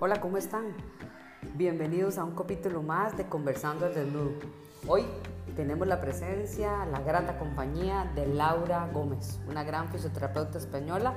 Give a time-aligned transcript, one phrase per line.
[0.00, 0.74] Hola, ¿cómo están?
[1.56, 4.30] Bienvenidos a un capítulo más de Conversando al Desnudo.
[4.86, 5.02] Hoy
[5.56, 11.14] tenemos la presencia, la grata compañía de Laura Gómez, una gran fisioterapeuta española,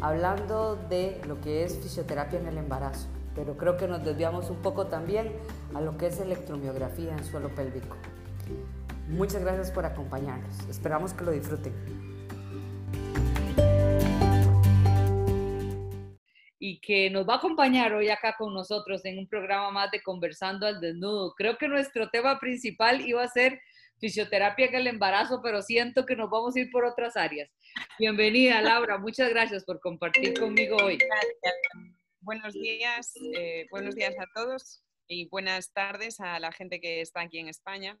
[0.00, 3.08] hablando de lo que es fisioterapia en el embarazo.
[3.34, 5.32] Pero creo que nos desviamos un poco también
[5.74, 7.96] a lo que es electromiografía en suelo pélvico.
[9.08, 10.68] Muchas gracias por acompañarnos.
[10.68, 11.72] Esperamos que lo disfruten.
[16.90, 20.66] Que nos va a acompañar hoy acá con nosotros en un programa más de Conversando
[20.66, 21.34] al Desnudo.
[21.36, 23.60] Creo que nuestro tema principal iba a ser
[24.00, 27.48] fisioterapia en el embarazo, pero siento que nos vamos a ir por otras áreas.
[27.96, 28.98] Bienvenida, Laura.
[28.98, 30.96] Muchas gracias por compartir conmigo hoy.
[30.96, 31.54] Gracias.
[32.22, 37.20] Buenos días, eh, buenos días a todos y buenas tardes a la gente que está
[37.20, 38.00] aquí en España.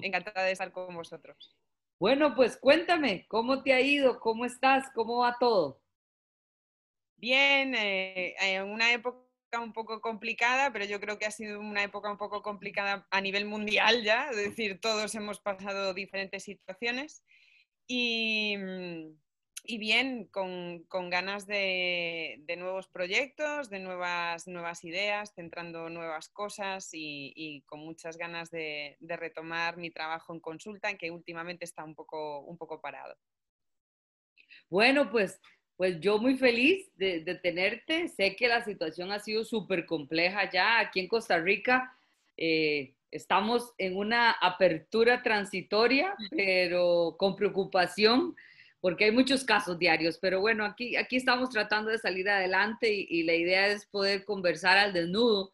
[0.00, 1.56] Encantada de estar con vosotros.
[2.00, 4.18] Bueno, pues cuéntame, ¿cómo te ha ido?
[4.18, 4.90] ¿Cómo estás?
[4.92, 5.83] ¿Cómo va todo?
[7.16, 9.24] Bien, eh, en una época
[9.60, 13.20] un poco complicada, pero yo creo que ha sido una época un poco complicada a
[13.20, 17.24] nivel mundial ya, es decir, todos hemos pasado diferentes situaciones
[17.86, 26.88] y, mm, bien, con, ganas de, nuevos proyectos, de nuevas, nuevas ideas, centrando nuevas cosas
[26.92, 31.94] y, con muchas ganas de, de, retomar mi trabajo en consulta, que últimamente está un
[31.94, 33.16] poco, un poco parado.
[34.68, 35.40] Bueno, pues
[35.76, 38.08] pues yo muy feliz de, tenerte.
[38.08, 41.96] Sé que la situación ha sido súper compleja ya aquí en Costa Rica.
[42.36, 48.34] Eh, estamos en una apertura transitoria, pero con preocupación
[48.80, 50.18] porque hay muchos casos diarios.
[50.20, 54.24] Pero bueno, aquí, aquí estamos tratando de salir adelante y, y la idea es poder
[54.24, 55.52] conversar al desnudo.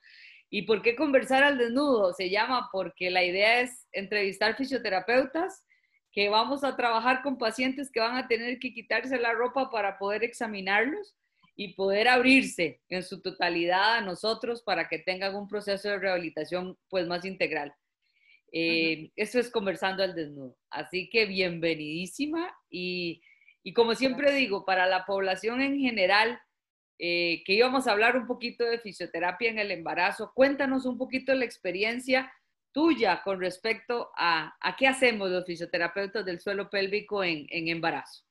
[0.51, 2.13] ¿Y por qué conversar al desnudo?
[2.13, 5.65] Se llama porque la idea es entrevistar fisioterapeutas
[6.13, 9.99] que vamos a trabajar con pacientes que van a tener que quitarse la ropa para
[9.99, 11.17] poder examinarlos
[11.57, 16.77] y poder abrirse en su totalidad a nosotros para que tengan un proceso de rehabilitación
[16.89, 17.75] pues más integral.
[18.53, 20.57] Eh, Eso es conversando al desnudo.
[20.71, 23.23] Así que bienvenidísima y,
[23.63, 26.41] y como siempre digo, para la población en general,
[26.99, 31.35] eh, que íbamos a hablar un poquito de fisioterapia en el embarazo, cuéntanos un poquito
[31.35, 32.33] la experiencia
[32.73, 38.25] tuya con respecto a, a qué hacemos los fisioterapeutas del suelo pélvico en, en embarazo.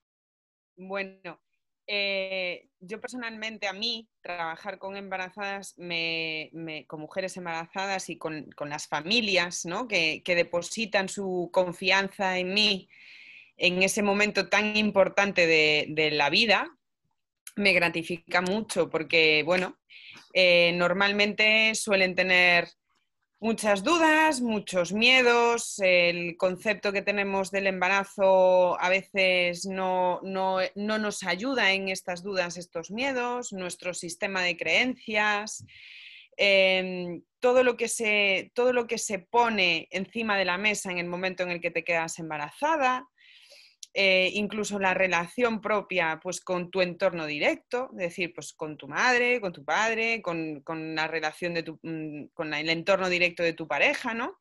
[0.75, 1.41] Bueno,
[1.87, 6.51] eh, yo personalmente a mí trabajar con embarazadas, me,
[6.87, 9.87] con mujeres embarazadas y con, con las familias ¿no?
[9.87, 12.89] que, que, depositan su confianza en mí
[13.57, 16.77] en ese momento tan importante de, de la vida,
[17.55, 19.77] me gratifica mucho porque, bueno,
[20.33, 22.69] eh, normalmente suelen tener
[23.39, 31.71] muchas dudas, muchos miedos, el concepto que tenemos del embarazo a veces no, nos ayuda
[31.71, 35.65] en estas dudas, estos miedos, nuestro sistema de creencias,
[36.35, 40.97] em, todo, lo que se, todo lo que se pone encima de la mesa en
[40.97, 43.07] el momento en el que te quedas embarazada.
[43.93, 48.87] Eh, incluso la relación propia pues, con tu entorno directo, es decir, pues, con tu
[48.87, 50.63] madre, con tu padre, con,
[50.95, 54.39] la relación de tu, mm, con el entorno directo de tu pareja, ¿no?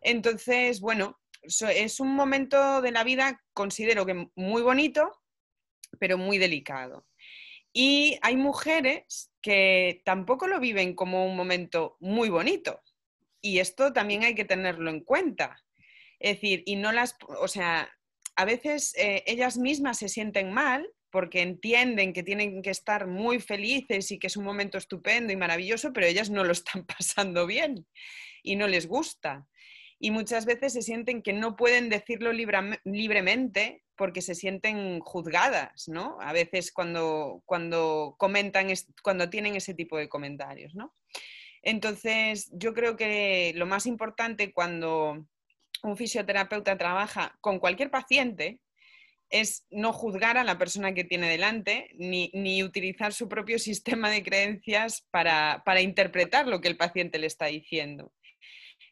[0.00, 5.22] Entonces, bueno, es un momento de la vida, considero que muy bonito,
[5.98, 7.06] pero muy delicado.
[7.72, 12.80] Y hay mujeres que tampoco lo viven como un momento muy bonito.
[13.40, 15.56] Y esto también hay que tenerlo en cuenta.
[16.18, 17.90] Es decir, y no las, o sea,
[18.36, 23.38] a veces eh, ellas mismas se sienten mal porque entienden que tienen que estar muy
[23.38, 27.46] felices y que es un momento estupendo y maravilloso, pero ellas no lo están pasando
[27.46, 27.86] bien
[28.42, 29.46] y no les gusta.
[30.00, 36.18] Y muchas veces se sienten que no pueden decirlo libremente porque se sienten juzgadas, ¿no?
[36.20, 38.66] A veces cuando, cuando comentan,
[39.02, 40.94] cuando tienen ese tipo de comentarios, ¿no?
[41.62, 45.26] Entonces, yo creo que lo más importante cuando
[45.84, 48.58] un fisioterapeuta trabaja con cualquier paciente
[49.30, 54.22] es no juzgar a la persona que tiene delante ni, utilizar su propio sistema de
[54.22, 58.12] creencias para, interpretar lo que el paciente le está diciendo.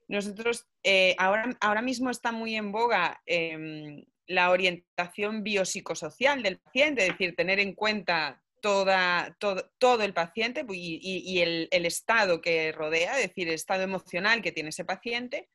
[0.08, 7.02] Nosotros eh, ahora, ahora, mismo está muy en boga em, la orientación biopsicosocial del paciente,
[7.02, 13.16] es decir, tener en cuenta toda, todo, el paciente y, el, el, estado que rodea,
[13.18, 15.48] es decir, el estado emocional que tiene ese paciente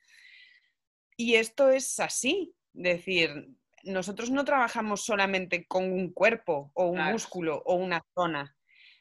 [1.17, 3.49] y esto es así, es decir,
[3.83, 8.55] nosotros no trabajamos solamente con un cuerpo o un músculo o una zona,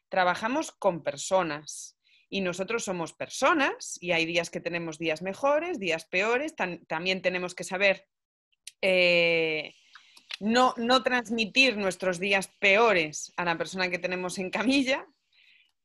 [0.09, 1.93] trabajamos con personas.
[2.29, 6.57] Y nosotros somos personas y hay días que tenemos días mejores, días peores.
[6.57, 8.09] también tenemos que saber
[8.83, 9.75] eh,
[10.41, 15.07] no, no transmitir nuestros días peores a la persona que tenemos en camilla,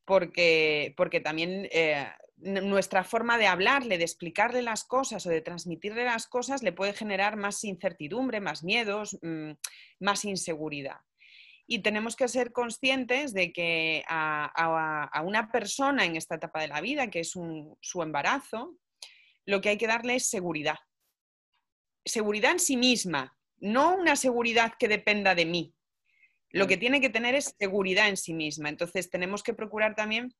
[0.03, 2.07] porque, porque también eh,
[2.41, 6.93] nuestra forma de hablarle, de explicarle las cosas o de transmitirle las cosas le puede
[6.93, 9.51] generar más incertidumbre, más miedos, mm,
[9.99, 10.97] más inseguridad.
[11.67, 16.81] Y tenemos que ser conscientes de que a, una persona en esta etapa de la
[16.81, 18.75] vida, que es su embarazo,
[19.45, 20.77] lo que hay que darle es seguridad.
[22.03, 25.73] Seguridad en sí misma, no una seguridad que dependa de mí.
[26.49, 28.69] Lo que tiene que tener es seguridad en sí misma.
[28.69, 30.33] Entonces tenemos que procurar también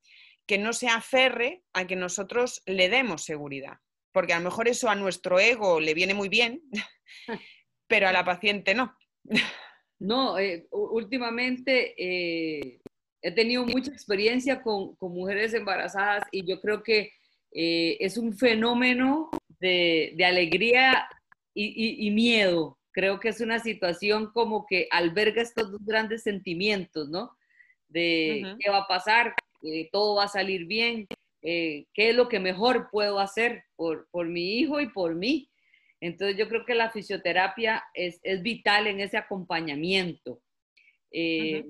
[0.45, 3.79] que no se aferre a que nosotros le demos seguridad,
[4.11, 6.61] porque a lo mejor eso a nuestro ego le viene muy bien,
[7.87, 8.95] pero a la paciente no.
[10.01, 12.81] No, eh, últimamente eh,
[13.21, 17.13] he tenido mucha experiencia con, mujeres embarazadas y yo creo que
[17.51, 19.29] eh, es un fenómeno
[19.59, 21.07] de, alegría
[21.53, 22.79] y, miedo.
[22.91, 27.37] Creo que es una situación como que alberga estos dos grandes sentimientos, ¿no?
[27.87, 29.35] De qué va a pasar,
[29.91, 31.07] todo va a salir bien,
[31.41, 35.51] qué es lo que mejor puedo hacer por, por mi hijo y por mí.
[36.01, 40.41] Entonces yo creo que la fisioterapia es, vital en ese acompañamiento.
[41.11, 41.65] Eh,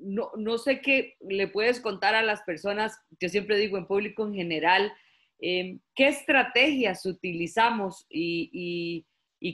[0.00, 4.34] no, sé qué le puedes contar a las personas, yo siempre digo en público en
[4.34, 4.92] general,
[5.40, 9.04] eh, qué estrategias utilizamos y,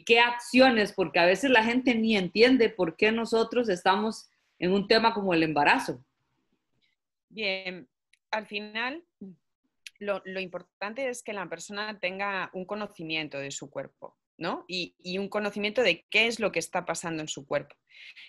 [0.06, 4.28] qué acciones, porque a veces la gente ni entiende por qué nosotros estamos
[4.58, 6.04] en un tema como el embarazo.
[7.34, 7.88] Bien,
[8.30, 9.04] al final
[9.98, 14.64] lo, importante es que la persona tenga un conocimiento de su cuerpo, ¿no?
[14.68, 17.74] Y, un conocimiento de qué es lo que está pasando en su cuerpo.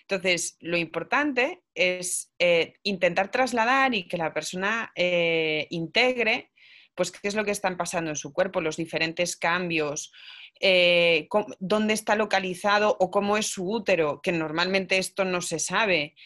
[0.08, 6.50] Entonces, lo importante es eh, intentar trasladar y que la persona eh, integre,
[6.96, 10.10] pues, qué es lo que están pasando en su cuerpo, los diferentes cambios,
[10.58, 11.28] eh,
[11.60, 16.16] dónde está localizado o cómo es su útero, que normalmente esto no se sabe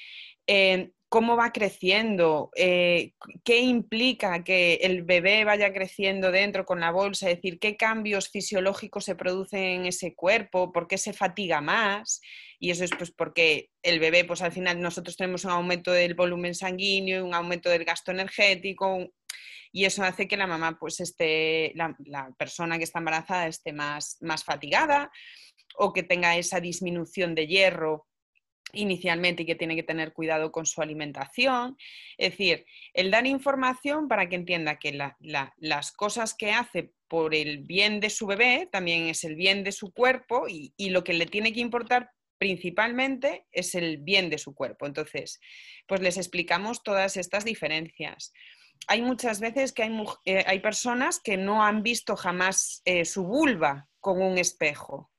[1.11, 3.15] cómo va creciendo, eh,
[3.45, 8.31] qué implica que el bebé vaya creciendo dentro con la bolsa, es decir, qué cambios
[8.31, 12.21] fisiológicos se producen en ese cuerpo, por qué se fatiga más.
[12.61, 16.15] Y eso es pues porque el bebé, pues al final nosotros tenemos un aumento del
[16.15, 19.11] volumen sanguíneo, un aumento del gasto energético,
[19.73, 21.97] y eso hace que la mamá, pues esté, la,
[22.39, 25.11] persona que está embarazada esté más, más fatigada
[25.77, 28.07] o que tenga esa disminución de hierro
[28.73, 31.77] inicialmente y que tiene que tener cuidado con su alimentación.
[32.17, 37.59] Es decir, el dar información para que entienda que las cosas que hace por el
[37.59, 41.27] bien de su bebé también es el bien de su cuerpo y, lo que le
[41.27, 44.87] tiene que importar principalmente es el bien de su cuerpo.
[44.87, 45.41] Entonces,
[45.89, 48.33] pues les explicamos todas estas diferencias.
[48.87, 53.25] Hay muchas veces que hay, eh, hay personas que no han visto jamás eh, su
[53.25, 55.11] vulva con un espejo.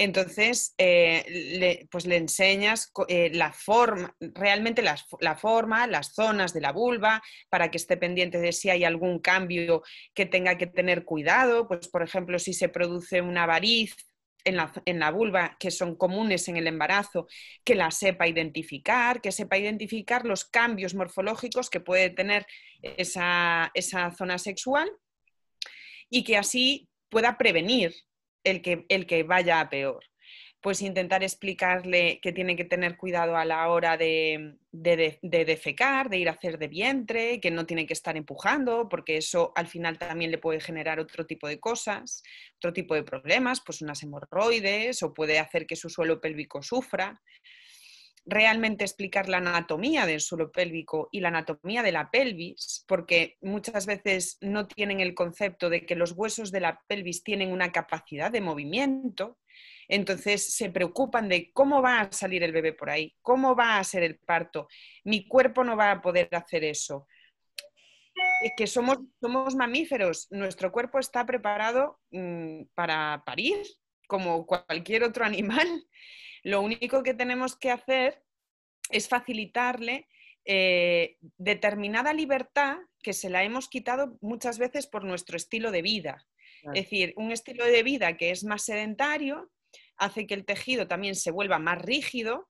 [0.00, 1.24] Entonces, eh,
[1.58, 4.96] le, pues le enseñas eh, la forma, realmente la,
[5.36, 9.82] forma, las zonas de la vulva, para que esté pendiente de si hay algún cambio
[10.14, 11.66] que tenga que tener cuidado.
[11.66, 13.96] Pues, por ejemplo, si se produce una variz
[14.44, 17.26] en la, en la, vulva que son comunes en el embarazo,
[17.64, 22.46] que la sepa identificar, que sepa identificar los cambios morfológicos que puede tener
[22.82, 24.88] esa, esa zona sexual
[26.08, 27.96] y que así pueda prevenir
[28.50, 30.04] el que, el que vaya a peor.
[30.60, 36.18] Pues intentar explicarle que tiene que tener cuidado a la hora de, de, defecar, de
[36.18, 39.98] ir a hacer de vientre, que no tiene que estar empujando, porque eso al final
[39.98, 42.24] también le puede generar otro tipo de cosas,
[42.56, 47.22] otro tipo de problemas, pues unas hemorroides o puede hacer que su suelo pélvico sufra
[48.28, 53.86] realmente explicar la anatomía del suelo pélvico y la anatomía de la pelvis, porque muchas
[53.86, 58.30] veces no tienen el concepto de que los huesos de la pelvis tienen una capacidad
[58.30, 59.38] de movimiento,
[59.88, 63.84] entonces se preocupan de cómo va a salir el bebé por ahí, cómo va a
[63.84, 64.68] ser el parto,
[65.04, 67.06] mi cuerpo no va a poder hacer eso.
[68.42, 73.56] Es que somos, somos mamíferos, nuestro cuerpo está preparado mm, para parir
[74.06, 75.66] como cualquier otro animal.
[76.48, 78.24] Lo único que tenemos que hacer
[78.90, 80.08] es facilitarle
[80.46, 86.26] eh, determinada libertad que se la hemos quitado muchas veces por nuestro estilo de vida.
[86.72, 89.50] Es decir, un estilo de vida que es más sedentario
[89.98, 92.48] hace que el tejido también se vuelva más rígido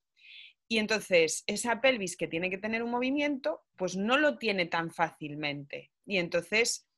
[0.69, 4.93] y entonces esa pelvis que tiene que tener un movimiento, pues no lo tiene tan
[4.93, 5.90] fácilmente.
[6.07, 6.88] Y entonces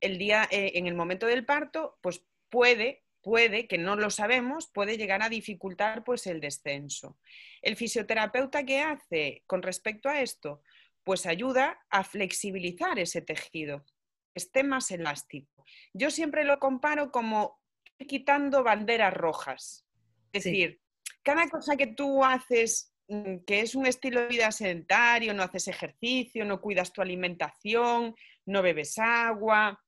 [0.00, 4.70] el día, eh, en el momento del parto, pues puede puede, que no lo sabemos,
[4.72, 7.18] puede llegar a dificultar pues el descenso.
[7.60, 10.62] El fisioterapeuta qué hace con respecto a esto,
[11.02, 13.84] pues ayuda a flexibilizar ese tejido,
[14.32, 15.64] esté más elástico.
[15.92, 17.60] Yo siempre lo comparo como
[18.06, 19.84] quitando banderas rojas.
[20.32, 20.80] Es decir,
[21.24, 25.66] cada cosa que tú haces mm, que es un estilo de vida sedentario, no haces
[25.66, 28.14] ejercicio, no cuidas tu alimentación,
[28.44, 29.82] no bebes agua,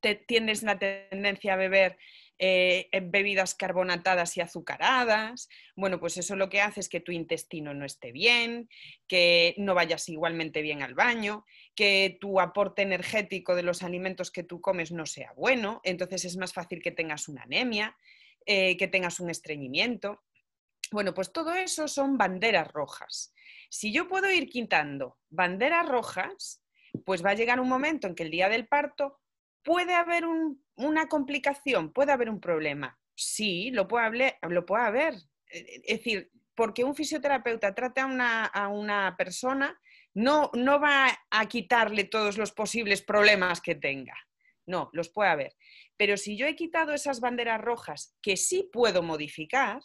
[0.00, 1.96] te, tienes la tendencia a beber
[2.38, 5.48] eh, bebidas carbonatadas y azucaradas.
[5.76, 8.68] Bueno, pues eso lo que hace es que tu intestino no esté bien,
[9.06, 14.42] que no vayas igualmente bien al baño, que tu aporte energético de los alimentos que
[14.42, 17.96] tú comes no sea bueno, entonces es más fácil que tengas una anemia,
[18.46, 20.22] eh, que tengas un estreñimiento.
[20.90, 23.32] Bueno, pues todo eso son banderas rojas.
[23.70, 26.62] Si yo puedo ir quitando banderas rojas,
[27.04, 29.20] pues va a llegar un momento en que el día del parto
[29.64, 30.24] puede haber
[30.76, 32.98] una complicación, puede haber un problema.
[33.14, 34.36] Sí, lo puede,
[34.78, 35.14] haber.
[35.48, 39.80] Eh, es decir, porque un fisioterapeuta trate a una, a una persona,
[40.14, 44.14] no, no va a quitarle todos los posibles problemas que tenga.
[44.66, 45.56] No, los puede haber.
[45.96, 49.80] Pero si yo he quitado esas banderas rojas que sí puedo modificar,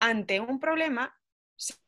[0.00, 1.14] ante un problema,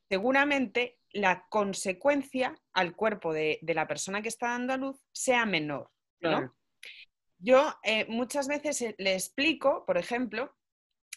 [0.09, 5.91] seguramente la consecuencia al cuerpo de, la persona que está dando a luz sea menor.
[7.43, 10.55] Yo eh, muchas veces eh, le explico, por ejemplo,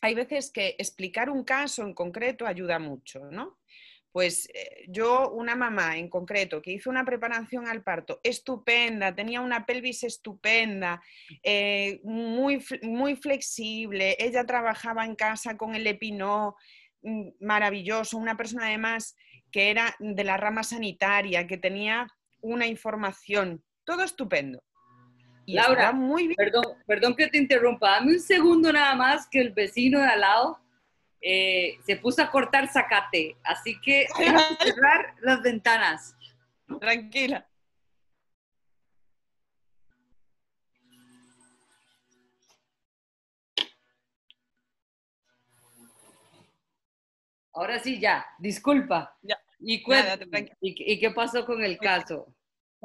[0.01, 3.59] hay veces que explicar un caso en concreto ayuda mucho, ¿no?
[4.11, 9.41] Pues eh, yo, una mamá en concreto, que hizo una preparación al parto estupenda, tenía
[9.41, 11.03] una pelvis estupenda,
[12.03, 16.55] muy, muy flexible, ella trabajaba en casa con el epinó,
[17.03, 19.15] mm, maravilloso, una persona además
[19.51, 22.07] que era de la rama sanitaria, que tenía
[22.41, 24.63] una información, todo estupendo.
[25.47, 26.35] Laura, muy bien.
[26.35, 30.21] Perdón, perdón que te interrumpa, dame un segundo nada más que el vecino de al
[30.21, 30.59] lado
[31.21, 36.15] eh, se puso a cortar zacate, así que hay que cerrar las ventanas.
[36.79, 37.47] Tranquila.
[47.53, 49.17] Ahora sí, ya, disculpa.
[49.21, 49.39] Ya.
[49.59, 49.81] ¿Y,
[50.59, 52.34] ¿Y, qué pasó con el caso?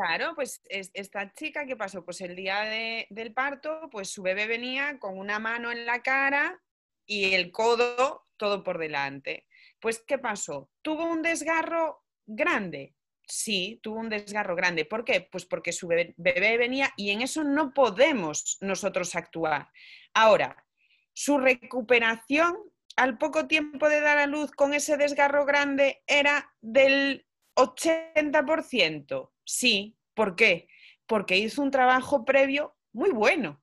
[0.00, 2.02] Claro, pues esta chica, ¿qué pasó?
[2.02, 2.62] Pues el día
[3.10, 6.58] del parto, pues su bebé venía con una mano en la cara
[7.04, 9.46] y el codo todo por delante.
[9.78, 10.70] Pues, ¿qué pasó?
[10.80, 12.94] ¿Tuvo un desgarro grande?
[13.26, 14.86] Sí, tuvo un desgarro grande.
[14.86, 15.28] ¿Por qué?
[15.30, 19.68] Pues porque su bebé, venía y en eso no podemos nosotros actuar.
[20.14, 20.64] Ahora,
[21.12, 22.56] su recuperación
[22.96, 29.30] al poco tiempo de dar a luz con ese desgarro grande era del 80%.
[29.50, 30.68] Sí, ¿por qué?
[31.06, 33.60] Porque hizo un trabajo previo muy bueno.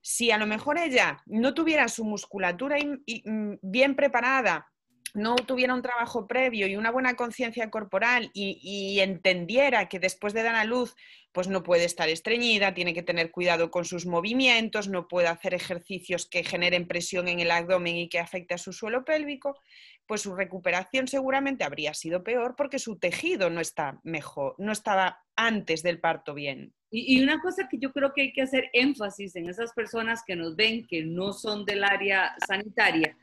[0.00, 4.72] Si a lo mejor ella no tuviera su musculatura mm, bien preparada,
[5.16, 10.42] no tuviera un trabajo previo y una buena conciencia corporal y, entendiera que después de
[10.42, 10.94] dar a luz,
[11.32, 15.54] pues no puede estar estreñida, tiene que tener cuidado con sus movimientos, no puede hacer
[15.54, 19.58] ejercicios que generen presión en el abdomen y que afecte a su suelo pélvico,
[20.06, 25.24] pues su recuperación seguramente habría sido peor porque su tejido no está mejor, no estaba
[25.34, 26.74] antes del parto bien.
[26.90, 30.36] Y, una cosa que yo creo que hay que hacer énfasis en esas personas que
[30.36, 33.16] nos ven que no son del área sanitaria,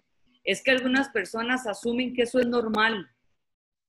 [0.44, 3.10] es que algunas personas asumen que eso es normal,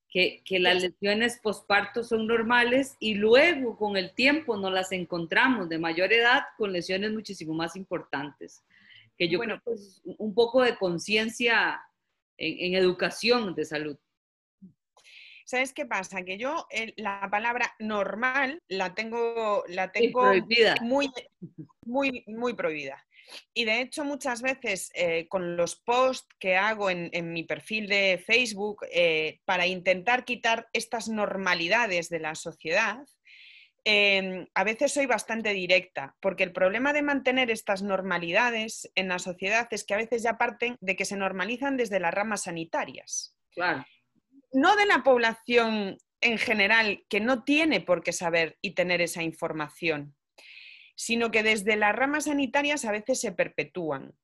[0.09, 5.69] que, que las lesiones postparto son normales y luego con el tiempo nos las encontramos
[5.69, 8.65] de mayor edad con lesiones muchísimo más importantes.
[9.19, 11.83] Que yo bueno, creo que es un poco de conciencia
[12.37, 13.97] en, educación de salud.
[15.45, 16.23] ¿Sabes qué pasa?
[16.23, 20.33] Que yo la palabra normal la tengo, la tengo
[20.81, 21.11] muy,
[21.85, 23.05] muy, muy prohibida.
[23.53, 28.23] Y de hecho muchas veces eh, con los posts que hago en, mi perfil de
[28.25, 33.05] Facebook eh, para intentar quitar estas normalidades de la sociedad,
[33.87, 39.19] Em, a veces soy bastante directa, porque el problema de mantener estas normalidades en la
[39.19, 43.37] sociedad es que a veces ya parten de que se normalizan desde las ramas sanitarias.
[44.53, 49.23] No de la población en general, que no tiene por qué saber y tener esa
[49.23, 50.17] información,
[50.95, 54.15] sino que desde las ramas sanitarias a veces se perpetúan.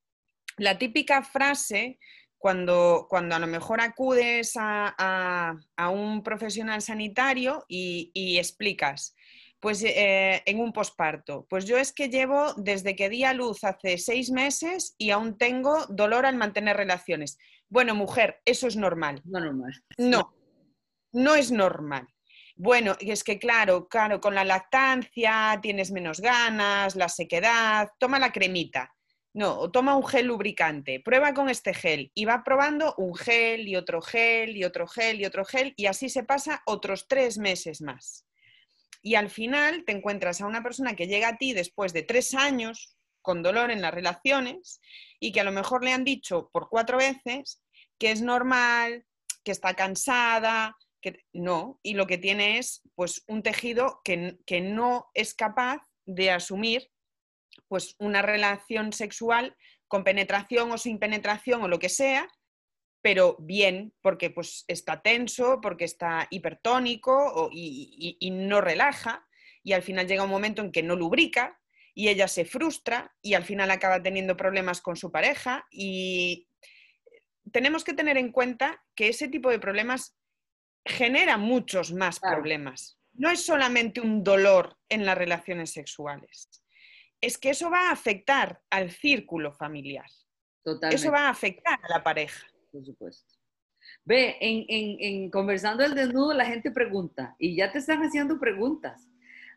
[0.57, 1.99] La típica frase
[2.39, 5.57] cuando, cuando, a lo mejor acudes a,
[5.93, 9.15] un profesional sanitario y explicas,
[9.61, 11.47] pues eh, en un posparto.
[11.49, 15.37] Pues yo es que llevo desde que di a luz hace seis meses y aún
[15.37, 17.39] tengo dolor al mantener relaciones.
[17.69, 19.21] Bueno, mujer, eso es normal.
[19.25, 19.73] No normal.
[19.99, 20.35] No,
[21.13, 22.09] no es normal.
[22.63, 28.33] Bueno, es que claro, claro, con la lactancia tienes menos ganas, la sequedad, toma la
[28.33, 28.95] cremita.
[29.33, 33.77] No, toma un gel lubricante, prueba con este gel y va probando un gel y
[33.77, 37.81] otro gel y otro gel y otro gel y así se pasa otros tres meses
[37.81, 38.27] más
[39.01, 42.35] y al final te encuentras a una persona que llega a ti después de tres
[42.35, 44.83] años con dolor en las relaciones
[45.19, 47.63] y que a lo mejor le han dicho por cuatro veces
[47.99, 49.07] que es normal,
[49.45, 54.61] que está cansada, que no, y lo que tiene es pues un tejido que, que
[54.61, 56.91] no es capaz de asumir
[57.69, 59.57] pues una relación sexual
[59.89, 62.29] con penetración o sin penetración o lo que sea,
[63.03, 69.27] pero bien, porque pues está tenso, porque está hipertónico y, y, no relaja,
[69.63, 71.61] y al final llega un momento en que no lubrica
[71.95, 76.47] y ella se frustra y al final acaba teniendo problemas con su pareja y
[77.53, 80.17] tenemos que tener en cuenta que ese tipo de problemas
[80.85, 82.99] genera muchos más problemas.
[83.13, 86.49] No es solamente un dolor en las relaciones sexuales,
[87.21, 90.07] es que eso va a afectar al círculo familiar.
[90.91, 92.47] Eso va a afectar a la pareja.
[92.71, 93.35] Por supuesto.
[94.05, 99.09] Ve, en, conversando el desnudo la gente pregunta y ya te están haciendo preguntas.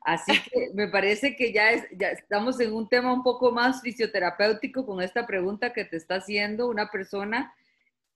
[0.02, 4.86] Así que me parece que ya, ya estamos en un tema un poco más fisioterapéutico
[4.86, 7.54] con esta pregunta que te está haciendo una persona.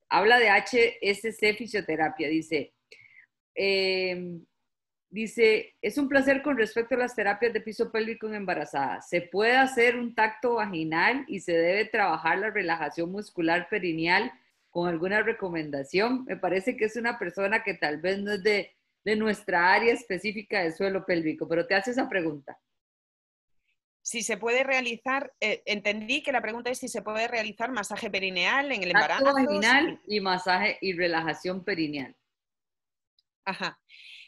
[0.10, 2.30] Habla de HSC Fisioterapia.
[2.30, 2.74] Dice,
[3.58, 4.40] eh,
[5.10, 9.02] Dice, es un placer con respecto a las terapias de piso pélvico en embarazada.
[9.02, 14.32] ¿Se puede hacer un tacto vaginal y se debe trabajar la relajación muscular perineal
[14.70, 16.26] con alguna recomendación?
[16.26, 18.74] Me parece que es una persona que tal vez no es de,
[19.16, 22.60] nuestra área específica del suelo pélvico, pero te hace esa pregunta.
[24.02, 28.10] Si se puede realizar, eh, entendí que la pregunta es si se puede realizar masaje
[28.10, 29.24] perineal en el embarazo.
[29.24, 32.18] Tacto vaginal y masaje y relajación perineal.
[33.48, 33.80] Ajá.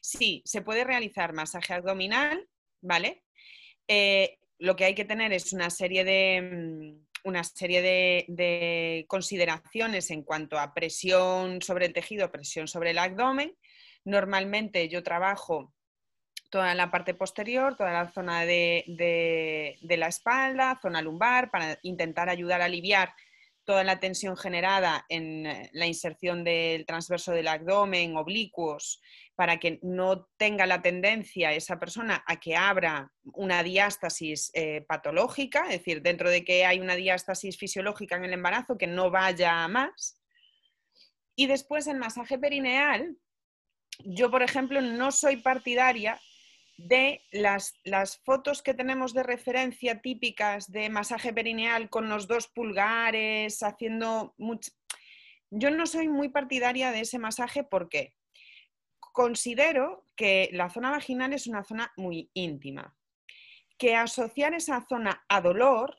[0.01, 2.47] Sí, se puede realizar masaje abdominal,
[2.81, 3.25] ¿vale?
[3.85, 10.09] Eh, lo que hay que tener es una serie de, mm, una serie de, consideraciones
[10.11, 13.53] en cuanto a presión sobre el tejido, presión sobre el abdomen.
[14.05, 15.73] Normalmente yo trabajo
[16.49, 22.29] toda la parte posterior, toda la zona de, de, la espalda, zona lumbar, para intentar
[22.29, 23.13] ayudar a aliviar
[23.69, 28.99] toda la tensión generada en eh, la inserción del transverso del abdomen, oblicuos,
[29.35, 35.65] para que no tenga la tendencia esa persona a que abra una diástasis eh, patológica,
[35.65, 39.63] es decir, dentro de que hay una diástasis fisiológica en el embarazo, que no vaya
[39.63, 40.19] a más.
[41.36, 43.17] Y después el masaje perineal,
[43.99, 46.19] yo por ejemplo no soy partidaria
[46.79, 52.47] de las, las, fotos que tenemos de referencia típicas de masaje perineal con los dos
[52.47, 54.71] pulgares, haciendo mucho...
[55.51, 58.13] Yo no soy muy partidaria de ese masaje, ¿por qué?
[58.99, 62.95] Considero que la zona vaginal es una zona muy íntima,
[63.77, 65.97] que asociar esa zona a dolor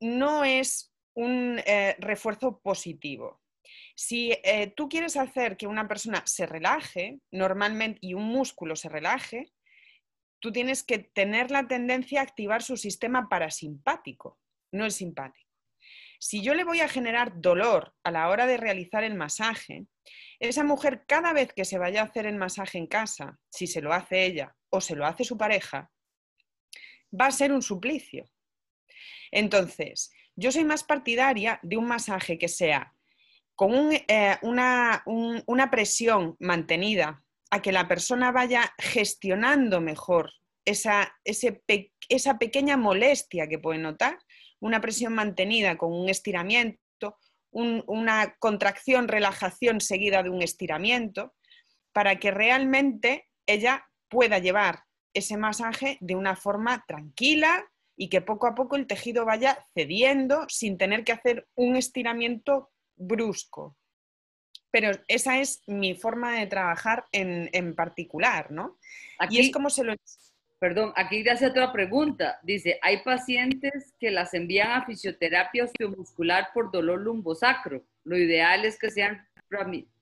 [0.00, 3.40] no es un eh, refuerzo positivo.
[3.94, 8.90] Si eh, tú quieres hacer que una persona se relaje normalmente y un músculo se
[8.90, 9.53] relaje,
[10.44, 14.38] tú tienes que tener la tendencia a activar su sistema parasimpático,
[14.72, 15.50] no el simpático.
[16.18, 19.86] Si yo le voy a generar dolor a la hora de realizar el masaje,
[20.38, 23.80] esa mujer cada vez que se vaya a hacer el masaje en casa, si se
[23.80, 25.90] lo hace ella o se lo hace su pareja,
[27.18, 28.26] va a ser un suplicio.
[29.30, 32.94] Entonces, yo soy más partidaria de un masaje que sea
[33.54, 37.23] con eh, una, una presión mantenida
[37.54, 40.32] a que la persona vaya gestionando mejor
[40.64, 44.18] esa, esa pequeña molestia que puede notar,
[44.58, 46.80] una presión mantenida con un estiramiento,
[47.52, 51.32] una contracción, relajación seguida de un estiramiento,
[51.92, 57.64] para que realmente ella pueda llevar ese masaje de una forma tranquila
[57.96, 62.72] y que poco a poco el tejido vaya cediendo sin tener que hacer un estiramiento
[62.96, 63.76] brusco.
[64.74, 68.76] Pero esa es mi forma de trabajar en, particular, ¿no?
[69.30, 69.94] y es como se lo
[70.58, 72.40] Perdón, aquí te hace otra pregunta.
[72.42, 77.84] Dice, hay pacientes que las envían a fisioterapia osteomuscular por dolor lumbosacro.
[78.02, 79.24] Lo ideal es que sean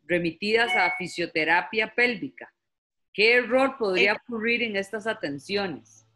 [0.06, 2.50] remitidas a fisioterapia pélvica.
[3.12, 6.06] ¿Qué error podría ocurrir en estas atenciones?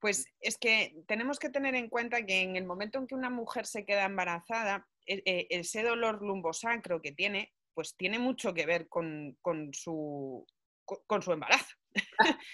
[0.00, 3.30] Pues es que tenemos que tener en cuenta que en el momento en que una
[3.30, 8.66] mujer se queda embarazada, e, e, ese dolor lumbosacro que tiene, pues tiene mucho que
[8.66, 9.36] ver con,
[9.72, 10.46] su,
[10.84, 11.76] con su embarazo.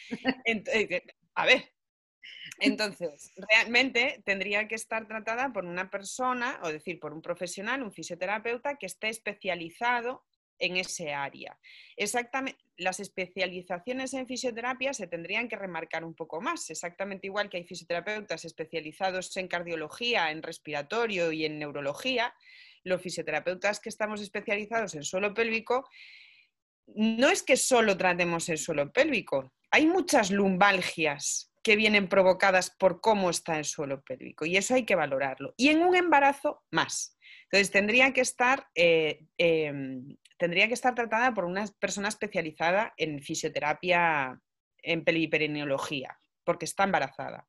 [0.46, 1.02] Eh,
[1.35, 1.76] a ver,
[2.61, 7.92] entonces, realmente tendría que estar tratada por una persona, o decir, por un profesional, un
[7.92, 10.24] fisioterapeuta que esté especializado
[10.59, 11.59] en ese área.
[11.97, 17.57] Exactamente, las especializaciones en fisioterapia se tendrían que remarcar un poco más, exactamente igual que
[17.59, 22.35] hay fisioterapeutas especializados en cardiología, en respiratorio y en neurología,
[22.85, 25.88] los fisioterapeutas que estamos especializados en suelo pélvico
[26.95, 33.01] no es que solo tratemos el suelo pélvico, hay muchas lumbalgias que vienen provocadas por
[33.01, 35.53] cómo está el suelo pélvico y eso hay que valorarlo.
[35.57, 37.15] Y en un embarazo más.
[37.57, 43.23] Entonces, tendría que estar, eh, em, tendría que estar tratada por una persona especializada en
[43.23, 44.38] fisioterapia,
[44.83, 47.49] en peliperineología, porque está embarazada.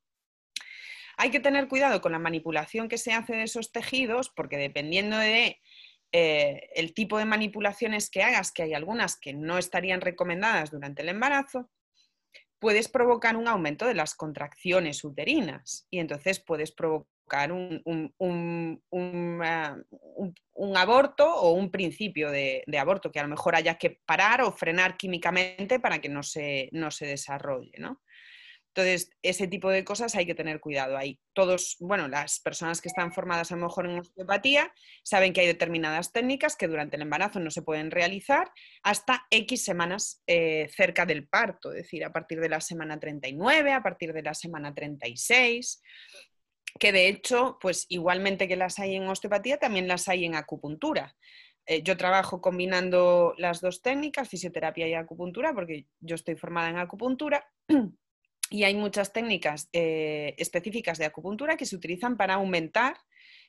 [1.17, 5.17] Hay que tener cuidado con la manipulación que se hace de esos tejidos, porque dependiendo
[5.17, 5.60] de
[6.13, 11.02] eh, el tipo de manipulaciones que hagas, que hay algunas que no estarían recomendadas durante
[11.02, 11.70] el embarazo,
[12.60, 17.16] puedes provocar un aumento de las contracciones uterinas y entonces puedes provocar
[17.51, 18.81] un,
[20.75, 24.97] aborto o un principio de, aborto que a lo mejor haya que parar o frenar
[24.97, 27.73] químicamente para que no se, no se desarrolle.
[27.77, 28.01] ¿no?
[28.77, 31.19] Entonces, ese tipo de cosas hay que tener cuidado ahí.
[31.33, 35.47] Todos, bueno, las personas que están formadas a lo mejor en osteopatía saben que hay
[35.47, 38.51] determinadas técnicas que durante el embarazo no se pueden realizar
[38.83, 43.73] hasta X semanas eh, cerca del parto, es decir, a partir de la semana 39,
[43.73, 45.81] a partir de la semana 36
[46.79, 51.15] que de hecho, pues igualmente que las hay en osteopatía, también las hay en acupuntura.
[51.65, 56.77] Eh, yo trabajo combinando las dos técnicas, fisioterapia y acupuntura, porque yo estoy formada en
[56.77, 57.45] acupuntura.
[58.49, 62.95] y hay muchas técnicas eh, específicas de acupuntura que se utilizan para aumentar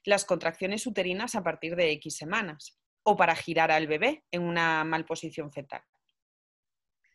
[0.05, 4.85] las contracciones uterinas a partir de X semanas o para girar al bebé en una
[4.85, 5.83] malposición fetal.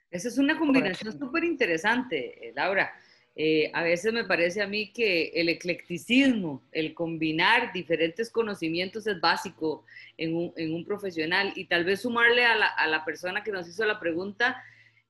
[0.10, 2.94] Esa es una combinación súper interesante, eh, Laura.
[3.36, 9.20] Eh, a veces me parece a mí que el eclecticismo, el combinar diferentes conocimientos es
[9.20, 9.86] básico
[10.18, 11.52] en un, profesional.
[11.56, 14.64] Y tal vez sumarle a la, persona que nos hizo la pregunta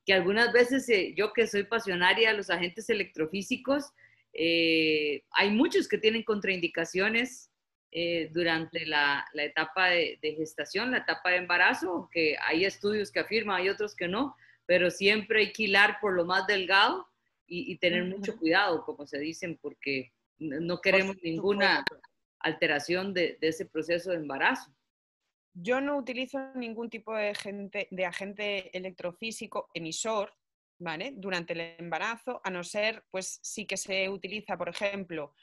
[0.05, 3.91] que algunas veces eh, yo que soy pasionaria de los agentes electrofísicos,
[4.33, 7.51] eh, hay muchos que tienen contraindicaciones
[7.91, 13.61] eh, durante la, etapa de, gestación, la etapa de embarazo, que hay estudios que afirman,
[13.61, 17.07] hay otros que no, pero siempre hay que hilar por lo más delgado
[17.45, 21.85] y, tener mucho cuidado, como se dicen, porque no queremos ninguna
[22.39, 24.73] alteración de ese proceso de embarazo.
[25.53, 30.33] Yo no utilizo ningún tipo de, agente electrofísico emisor
[30.79, 31.13] ¿vale?
[31.15, 35.35] durante el embarazo, a no ser, pues sí que se utiliza, por ejemplo,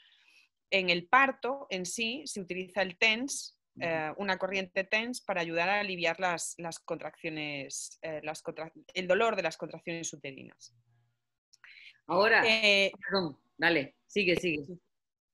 [0.69, 5.69] en el parto en sí, se utiliza el TENS, eh, una corriente TENS para ayudar
[5.69, 8.21] a aliviar las, contracciones, eh,
[8.93, 10.75] el dolor de las contracciones uterinas.
[12.11, 14.65] Ahora, eh, perdón, dale, sigue, sigue.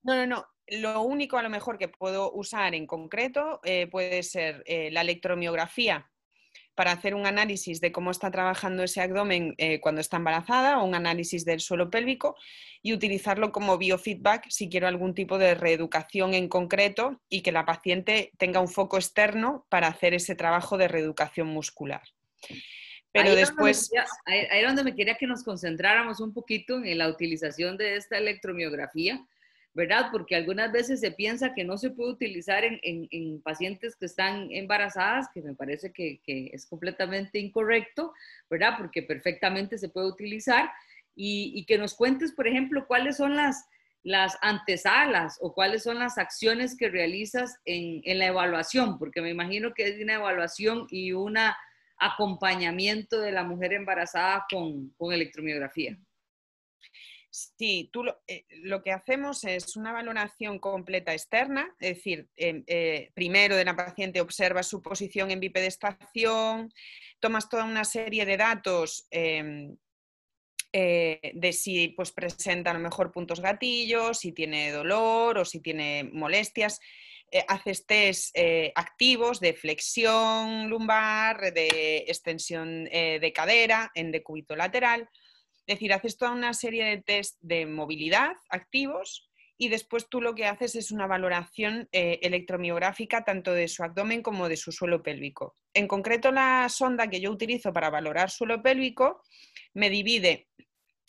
[0.04, 0.46] No, no, no.
[0.68, 5.02] Lo único a lo mejor que puedo usar en concreto eh, puede ser eh, la
[5.02, 6.12] electromiografía
[6.76, 10.94] para hacer un análisis de cómo está trabajando ese abdomen cuando está embarazada o un
[10.94, 12.36] análisis del suelo pélvico
[12.84, 17.66] y utilizarlo como biofeedback si quiero algún tipo de reeducación en concreto y que la
[17.66, 22.04] paciente tenga un foco externo para hacer ese trabajo de reeducación muscular.
[23.24, 23.92] Pero después...
[24.26, 28.18] ahí es donde me quería que nos concentráramos un poquito en la utilización de esta
[28.18, 29.26] electromiografía
[29.78, 30.08] ¿verdad?
[30.12, 35.28] Porque algunas veces se piensa que no se puede utilizar en, pacientes que están embarazadas,
[35.32, 38.12] que me parece que, es completamente incorrecto,
[38.50, 38.74] ¿verdad?
[38.80, 40.72] Porque perfectamente se puede utilizar.
[41.16, 43.68] Y, que nos cuentes, por ejemplo, cuáles son las,
[44.02, 49.76] las antesalas o cuáles son las acciones que realizas en, la evaluación, porque me imagino
[49.76, 51.38] que es una evaluación y un
[51.98, 55.98] acompañamiento de la mujer embarazada con, con electromiografía.
[57.30, 63.56] Sí, tú eh, lo, que hacemos es una valoración completa externa, es decir, eh, primero
[63.56, 66.74] de la paciente observa su posición en bipedestación,
[67.20, 69.78] tomas toda una serie de datos em,
[70.74, 75.60] eh, de si pues, presenta a lo mejor puntos gatillos, si tiene dolor o si
[75.60, 76.80] tiene molestias.
[77.48, 78.38] Haces test
[78.76, 85.10] activos de flexión lumbar, de extensión de cadera en decúbito lateral
[85.68, 90.34] es decir, haces toda una serie de test de movilidad activos y después tú lo
[90.34, 95.04] que haces es una valoración eh, electromiográfica tanto de su abdomen como de su suelo
[95.04, 95.56] pélvico.
[95.74, 99.22] En concreto, la sonda que yo utilizo para valorar suelo pélvico
[99.74, 100.48] me divide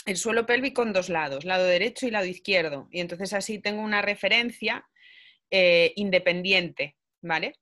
[0.06, 2.88] el suelo pélvico en dos lados, lado derecho y lado izquierdo.
[2.90, 4.84] Y entonces así tengo una referencia
[5.50, 7.54] eh, independiente, ¿vale?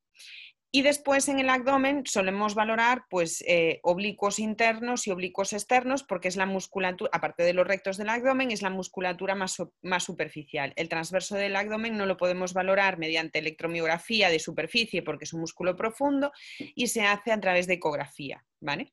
[0.73, 6.29] Y después en el abdomen solemos valorar pues, eh, oblicuos internos y oblicuos externos porque
[6.29, 10.75] es la musculatura, aparte de los rectos del abdomen, es la musculatura más, más, superficial.
[10.77, 15.41] El transverso del abdomen no lo podemos valorar mediante electromiografía de superficie porque es un
[15.41, 16.31] músculo profundo
[16.75, 18.45] y se hace a través de ecografía.
[18.61, 18.93] ¿vale?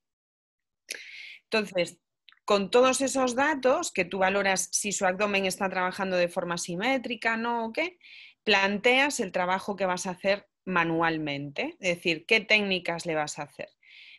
[1.51, 1.99] Entonces,
[2.45, 7.37] con todos esos datos que tú valoras si su abdomen está trabajando de forma simétrica,
[7.37, 7.97] no o qué,
[8.43, 13.43] planteas el trabajo que vas a hacer manualmente, es decir, qué técnicas le vas a
[13.43, 13.69] hacer,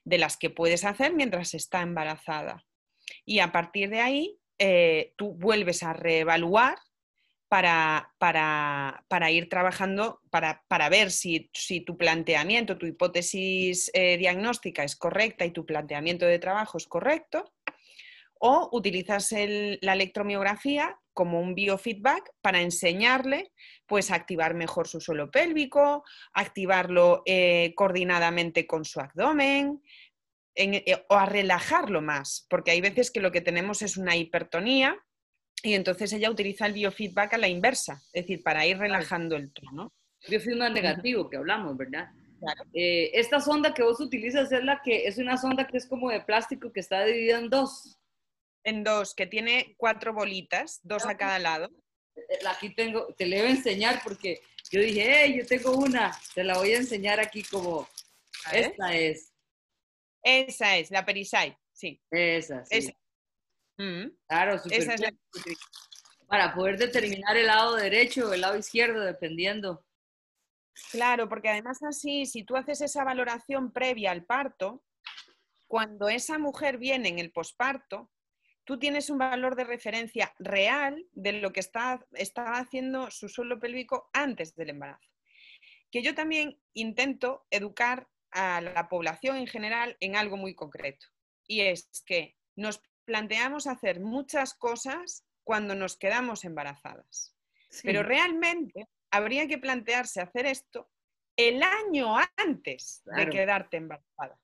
[0.05, 2.65] de las que puedes hacer mientras está embarazada.
[3.25, 6.79] Y a partir de ahí, eh, tú vuelves a reevaluar
[7.49, 14.83] para, para, ir trabajando, para, para ver si, si, tu planteamiento, tu hipótesis eh, diagnóstica
[14.83, 17.54] es correcta y tu planteamiento de trabajo es correcto,
[18.38, 23.53] o utilizas la electromiografía como un biofeedback para enseñarle
[23.87, 29.81] pues, a activar mejor su suelo pélvico, activarlo eh, coordinadamente con su abdomen,
[30.57, 34.97] eh, o a relajarlo más, porque hay veces que lo que tenemos es una hipertonía
[35.62, 39.53] y entonces ella utiliza el biofeedback a la inversa, es decir, para ir relajando el
[39.53, 39.92] tono.
[40.29, 42.11] Biofeedback negativo que hablamos, ¿verdad?
[42.73, 46.11] Eh, esta sonda que vos utilizas es la que es una sonda que es como
[46.11, 47.99] de plástico que está dividida en dos.
[48.64, 51.70] En dos, que tiene cuatro bolitas, dos a cada lado.
[52.16, 56.18] Eh, aquí tengo, te le voy a enseñar porque yo dije, hey, yo tengo una,
[56.35, 57.88] te la voy a enseñar aquí como,
[58.50, 59.33] esta es.
[60.22, 62.00] Esa es, la Perisite, sí.
[62.11, 62.79] Esa, sí.
[62.79, 62.92] Esa.
[63.77, 64.16] Mm.
[64.27, 64.62] Claro,
[66.27, 69.85] Para poder determinar el lado derecho o el lado izquierdo, dependiendo.
[70.90, 74.83] Claro, porque además así, si tú haces esa valoración previa al parto,
[75.66, 78.11] cuando esa mujer viene en el posparto,
[78.64, 83.61] tú tienes un valor de referencia real de lo que está, estaba haciendo su suelo
[83.61, 85.11] pélvico antes del embarazo.
[85.90, 91.07] Que yo también intento educar a la población en general en algo muy concreto.
[91.46, 97.37] Y es que nos planteamos hacer muchas cosas cuando nos quedamos embarazadas.
[97.83, 100.90] Pero realmente habría que plantearse hacer esto
[101.37, 104.38] el año antes de quedarte embarazada.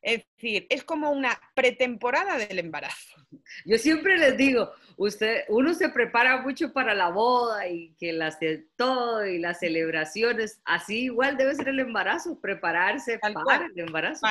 [0.00, 3.16] Es decir, es como una pretemporada del embarazo.
[3.64, 8.38] Yo siempre les digo, usted, uno se prepara mucho para la boda y que las
[8.76, 14.26] todo y las celebraciones, así igual debe ser el embarazo, prepararse para el embarazo.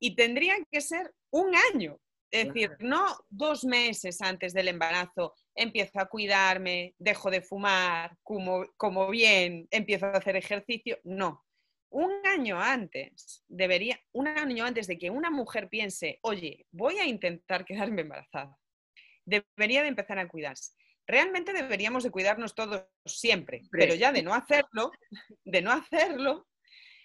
[0.00, 1.98] Y tendría que ser un año,
[2.30, 8.66] es decir, no dos meses antes del embarazo empiezo a cuidarme, dejo de fumar, como,
[8.76, 10.98] como bien, empiezo a hacer ejercicio.
[11.04, 11.44] No,
[11.90, 17.06] un año antes, debería, un año antes de que una mujer piense, oye, voy a
[17.06, 18.58] intentar quedarme embarazada,
[19.24, 20.72] debería de empezar a cuidarse.
[21.06, 24.90] Realmente deberíamos de cuidarnos todos siempre, pero ya de no hacerlo,
[25.44, 26.46] de no hacerlo,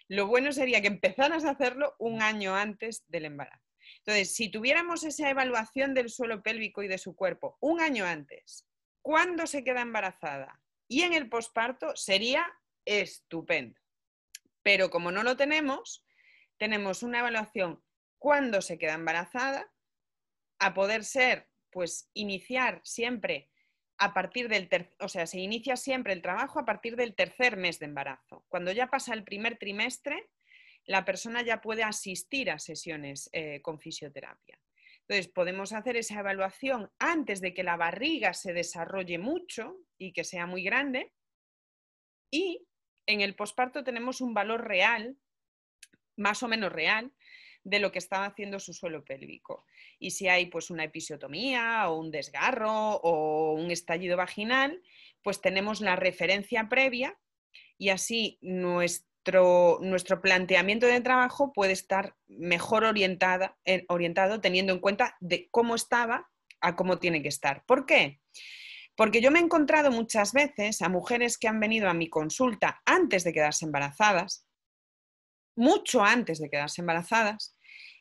[0.10, 3.64] lo bueno sería que empezaras a hacerlo un año antes del embarazo.
[4.00, 8.68] Entonces, si tuviéramos esa evaluación del suelo pélvico y de su cuerpo un año antes,
[9.02, 12.46] cuando se queda embarazada y en el posparto, sería
[12.86, 13.80] estupendo.
[14.64, 16.06] Pero como no lo tenemos,
[16.58, 17.84] tenemos una evaluación
[18.18, 19.70] cuando se queda embarazada,
[20.60, 23.50] a poder ser, pues, iniciar siempre
[23.98, 27.58] a partir del tercer, o sea, se inicia siempre el trabajo a partir del tercer
[27.58, 28.46] mes de embarazo.
[28.48, 30.30] Cuando ya pasa el primer trimestre,
[30.86, 34.60] la persona ya puede asistir a sesiones eh, con fisioterapia.
[35.02, 40.24] Entonces, podemos hacer esa evaluación antes de que la barriga se desarrolle mucho y que
[40.24, 41.14] sea muy grande.
[42.32, 42.66] Y
[43.06, 45.18] en el posparto tenemos un valor real,
[46.16, 47.12] más o menos real,
[47.64, 49.66] de lo que está haciendo su suelo pélvico.
[50.00, 54.82] Y si hay pues una episiotomía o un desgarro o un estallido vaginal,
[55.22, 57.18] pues tenemos la referencia previa
[57.78, 64.80] y así nuestra nuestro, planteamiento de trabajo puede estar mejor orientada, eh, orientado teniendo en
[64.80, 67.64] cuenta de cómo estaba a cómo tiene que estar.
[67.66, 68.20] ¿Por qué?
[68.96, 72.82] Porque yo me he encontrado muchas veces a mujeres que han venido a mi consulta
[72.86, 74.48] antes de quedarse embarazadas,
[75.56, 77.56] mucho antes de quedarse embarazadas,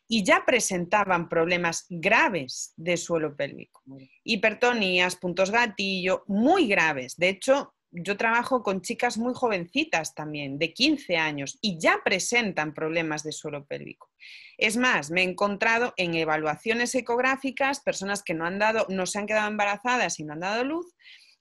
[0.09, 3.83] y ya presentaban problemas graves de suelo pélvico,
[4.25, 7.17] hipertonías, puntos gatillo, muy graves.
[7.17, 12.75] De hecho, yo trabajo con chicas muy jovencitas también, de 15 años, y ya presentan
[12.75, 14.11] problemas de suelo pélvico.
[14.57, 19.19] Es más, me he encontrado en evaluaciones ecográficas personas que no han dado, no se
[19.19, 20.95] han quedado embarazadas y no han dado luz,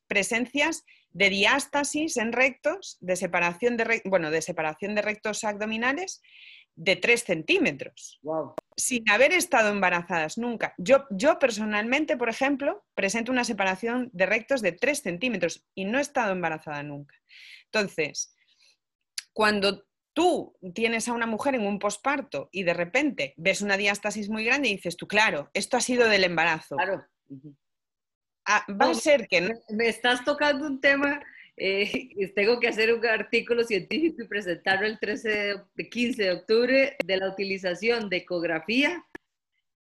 [0.08, 6.22] presencias de diástasis en rectos, de separación de, bueno, de separación de rectos abdominales
[6.76, 8.20] de 3 centímetros,
[8.82, 10.74] sin haber estado embarazadas nunca.
[10.78, 16.00] Yo, yo personalmente, por ejemplo, presento una separación de rectos de 3 centímetros y no
[16.00, 17.16] he estado embarazada nunca.
[17.66, 18.36] Entonces,
[19.34, 24.30] cuando tú tienes a una mujer en un posparto y de repente ves una diástasis
[24.30, 26.76] muy grande y dices tú, claro, esto ha sido del embarazo.
[26.76, 27.06] Claro.
[28.48, 29.54] Ah, va a ser que...
[29.70, 31.22] Me estás tocando un tema
[31.64, 35.30] eh, tengo que hacer un artículo científico y presentarlo el 13
[35.76, 39.06] de, 15 de octubre de la utilización de ecografía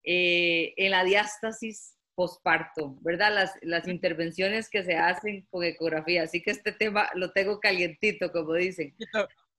[0.04, 3.34] eh, en la diástasis posparto, ¿verdad?
[3.34, 6.24] Las, las intervenciones que se hacen con ecografía.
[6.24, 8.94] Así que este tema lo tengo calientito, como dicen.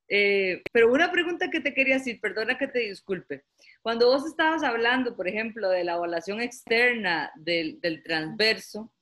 [0.08, 3.44] Eh, pero una pregunta que te quería decir, perdona que te disculpe.
[3.80, 8.92] Cuando vos estabas hablando, por ejemplo, de la evaluación externa del, del transverso,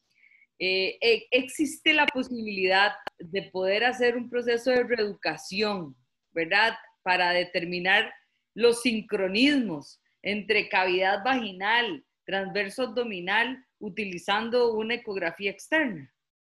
[0.62, 5.96] eh, e, existe la posibilidad de poder hacer un proceso de reeducación,
[6.33, 6.75] ¿verdad?
[7.03, 8.12] Para determinar
[8.55, 16.12] los sincronismos entre cavidad vaginal, transverso abdominal, utilizando una ecografía externa.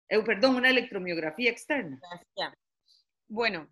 [0.09, 2.01] Eh, perdón, una electromiografía externa.
[3.29, 3.71] Bueno,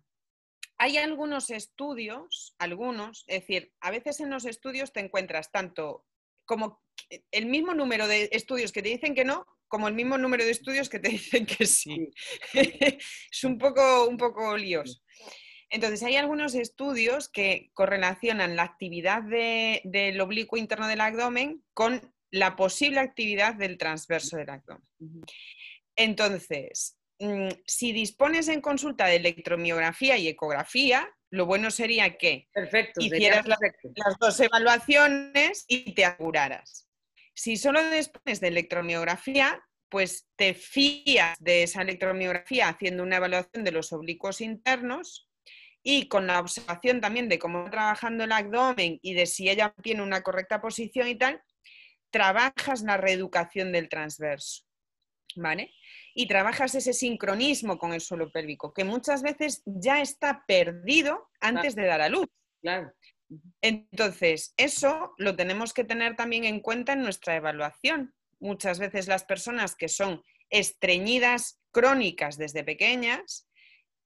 [0.77, 6.05] hay algunos estudios, algunos, es decir, a veces en los estudios te encuentras tanto
[6.45, 6.81] como
[7.31, 10.51] el mismo número de estudios que te dicen que no, como el mismo número de
[10.51, 12.09] estudios que te dicen que sí.
[12.53, 15.01] es un poco, un poco lioso.
[15.71, 22.55] Entonces, hay algunos estudios que correlacionan la actividad del oblicuo interno del abdomen con la
[22.55, 24.87] posible actividad del transverso del abdomen.
[25.95, 32.47] Entonces, mm, si dispones en consulta de electromiografía y ecografía, lo bueno sería que
[32.97, 36.88] hicieras las dos evaluaciones y te aseguraras.
[37.39, 43.71] Si solo dispones de electromiografía, pues te fías de esa electromiografía haciendo una evaluación de
[43.71, 45.29] los oblicuos internos
[45.81, 49.73] y con la observación también de cómo va trabajando el abdomen y de si ella
[49.81, 51.41] tiene una correcta posición y tal,
[52.09, 54.65] trabajas la reeducación del transverso,
[55.37, 55.73] ¿vale?
[56.13, 61.73] Y trabajas ese sincronismo con el suelo pélvico, que muchas veces ya está perdido antes
[61.73, 62.27] de dar a luz.
[62.61, 62.91] Claro.
[63.61, 68.13] Entonces, eso lo tenemos que tener también en cuenta en nuestra evaluación.
[68.39, 73.48] Muchas veces las personas que son estreñidas crónicas desde pequeñas,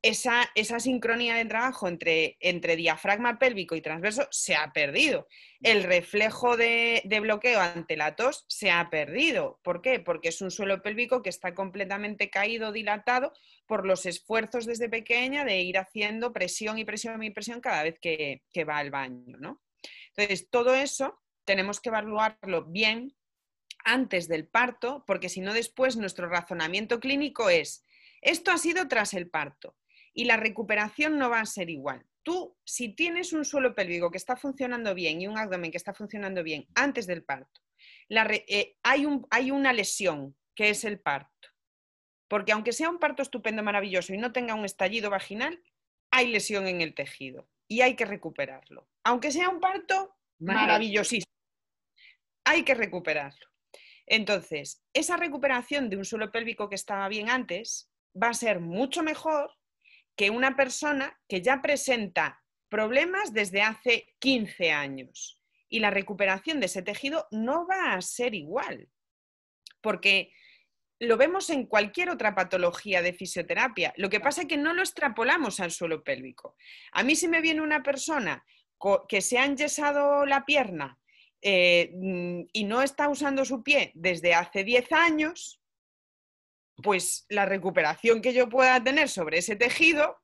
[0.04, 5.28] esa, sincronía de trabajo entre, entre, diafragma pélvico y transverso se ha perdido.
[5.62, 9.62] El reflejo de, bloqueo ante la tos se ha perdido.
[9.64, 10.02] ¿Por qué?
[10.02, 13.32] Porque es un suelo pélvico que está completamente caído, dilatado
[13.66, 17.98] por los esfuerzos desde pequeña de ir haciendo presión y presión y presión cada vez
[17.98, 19.38] que, que va al baño.
[19.40, 19.62] ¿no?
[20.10, 23.16] Entonces, todo eso tenemos que evaluarlo bien
[23.86, 27.86] antes del parto, porque si no después nuestro razonamiento clínico es,
[28.22, 29.78] esto ha sido tras el parto
[30.14, 32.06] y la recuperación no va a ser igual.
[32.24, 35.94] Tú, si tienes un suelo pélvico que está funcionando bien y un abdomen que está
[35.94, 37.62] funcionando bien antes del parto,
[38.10, 41.50] eh, hay, un, hay una lesión que es el parto.
[42.30, 45.62] Porque aunque sea un parto estupendo, maravilloso y no tenga un estallido vaginal,
[46.12, 48.88] hay lesión en el tejido y hay que recuperarlo.
[49.04, 51.32] Aunque sea un parto maravillosísimo,
[52.46, 53.48] hay que recuperarlo.
[54.06, 57.90] Entonces, esa recuperación de un suelo pélvico que estaba bien antes
[58.22, 59.52] va a ser mucho mejor
[60.16, 66.68] que una persona que ya presenta problemas desde hace 15 años y la recuperación de
[66.68, 68.90] ese tejido no va a ser igual,
[69.82, 70.32] porque
[71.00, 73.94] lo vemos en cualquier otra patología de fisioterapia.
[73.98, 76.56] Lo que pasa es que no lo extrapolamos al suelo pélvico.
[76.92, 78.46] A mí si me viene una persona
[79.08, 81.00] que se ha enyesado la pierna
[81.42, 85.62] eh, mm, y no está usando su pie desde hace 10 años,
[86.82, 90.18] pues la recuperación que yo pueda tener sobre ese tejido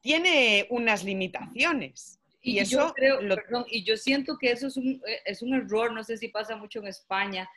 [0.00, 2.18] tiene unas limitaciones.
[2.42, 6.02] Y, eso yo y yo siento que eso es un, eh, es un error, no
[6.02, 7.48] sé si pasa mucho en España,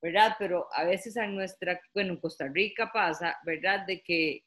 [0.00, 0.34] ¿verdad?
[0.38, 3.86] Pero a veces en nuestra, bueno, en Costa Rica pasa, ¿verdad?
[3.86, 4.44] De que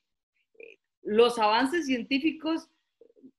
[0.60, 2.68] eh, los avances científicos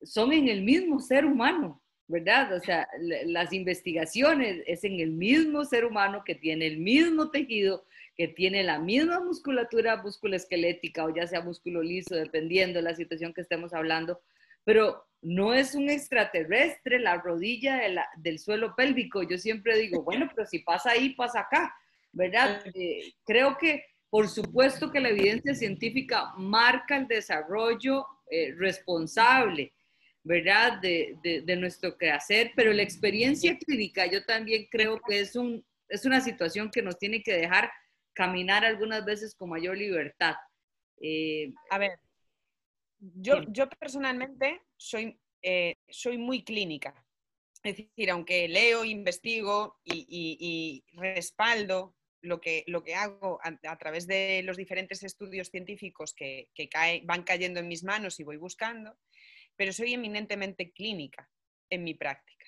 [0.02, 2.54] son en el mismo ser humano, ¿verdad?
[2.54, 2.88] O sea,
[3.26, 7.84] las investigaciones es en el mismo ser humano que tiene el mismo tejido,
[8.16, 13.34] que tiene la misma musculatura musculoesquelética o ya sea músculo liso, dependiendo de la situación
[13.34, 14.20] que estemos hablando,
[14.64, 17.80] pero no es un extraterrestre la rodilla
[18.16, 19.22] del suelo pélvico.
[19.22, 21.74] Yo siempre digo, bueno, pero si pasa ahí, pasa acá,
[22.12, 22.62] ¿verdad?
[22.74, 29.72] Eh, creo que, por supuesto que la evidencia científica marca el desarrollo eh, responsable,
[30.22, 30.80] ¿verdad?
[30.80, 36.04] De, de, nuestro quehacer, pero la experiencia clínica yo también creo que es, un, es
[36.04, 37.70] una situación que nos tiene que dejar
[38.16, 40.36] caminar algunas veces con mayor libertad.
[41.00, 42.00] Eh, a ver,
[42.98, 46.94] yo, yo personalmente soy, eh, soy muy clínica.
[47.62, 54.42] Es decir, aunque leo, investigo y, respaldo lo que, lo que hago a, través de
[54.44, 56.70] los diferentes estudios científicos que, que
[57.04, 58.96] van cayendo en mis manos y voy buscando,
[59.56, 61.28] pero soy eminentemente clínica
[61.68, 62.46] en mi práctica.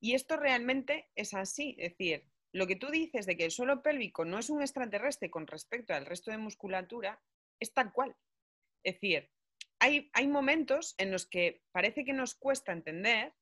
[0.00, 2.24] Y esto realmente es así, es decir,
[2.56, 5.92] lo que tú dices de que el suelo pélvico no es un extraterrestre con respecto
[5.92, 7.20] al resto de musculatura
[7.60, 8.16] es tal cual.
[8.82, 9.28] Es decir,
[9.78, 13.34] hay, hay momentos en los que parece que nos cuesta entender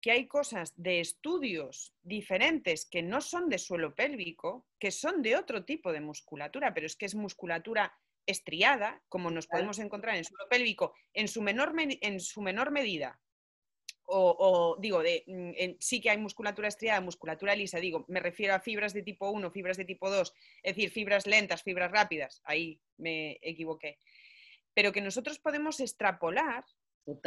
[0.00, 5.36] que hay cosas de estudios diferentes que no son de suelo pélvico, que son de
[5.36, 7.92] otro tipo de musculatura, pero es que es musculatura
[8.26, 13.20] estriada, como nos podemos encontrar en suelo pélvico, en su menor, en su menor medida
[14.06, 18.60] o, digo, de, mm, sí que hay musculatura estriada, musculatura lisa, digo, me refiero a
[18.60, 22.80] fibras de tipo 1, fibras de tipo 2, es decir, fibras lentas, fibras rápidas, ahí
[22.96, 23.98] me equivoqué.
[24.74, 26.64] Pero que nosotros podemos extrapolar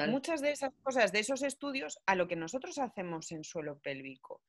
[0.08, 4.42] muchas de esas cosas, de esos estudios, a lo que nosotros hacemos en suelo pélvico.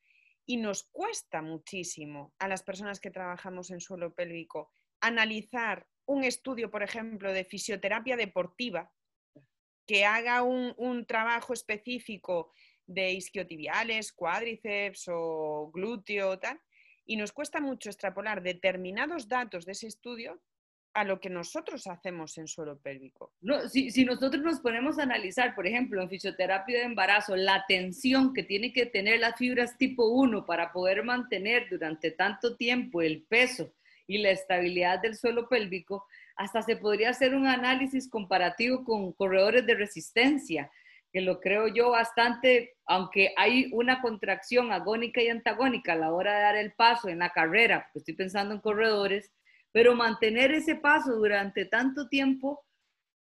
[0.46, 4.70] Y nos cuesta muchísimo a las personas que trabajamos en suelo pélvico
[5.00, 8.90] analizar un estudio, por ejemplo, de fisioterapia deportiva,
[9.88, 12.52] que haga un, trabajo específico
[12.86, 16.60] de isquiotibiales, cuádriceps o glúteo, tal,
[17.06, 20.40] y nos cuesta mucho extrapolar determinados datos de ese estudio
[20.92, 23.32] a lo que nosotros hacemos en suelo pélvico.
[23.40, 27.64] No, si, si, nosotros nos ponemos a analizar, por ejemplo, en fisioterapia de embarazo, la
[27.66, 33.00] tensión que tiene que tener las fibras tipo 1 para poder mantener durante tanto tiempo
[33.00, 33.72] el peso
[34.06, 36.06] y la estabilidad del suelo pélvico,
[36.38, 40.70] hasta se podría hacer un análisis comparativo con corredores de resistencia,
[41.12, 46.36] que lo creo yo bastante, aunque hay una contracción agónica y antagónica a la hora
[46.36, 49.32] de dar el paso en la carrera, estoy pensando en corredores,
[49.72, 52.64] pero mantener ese paso durante tanto tiempo,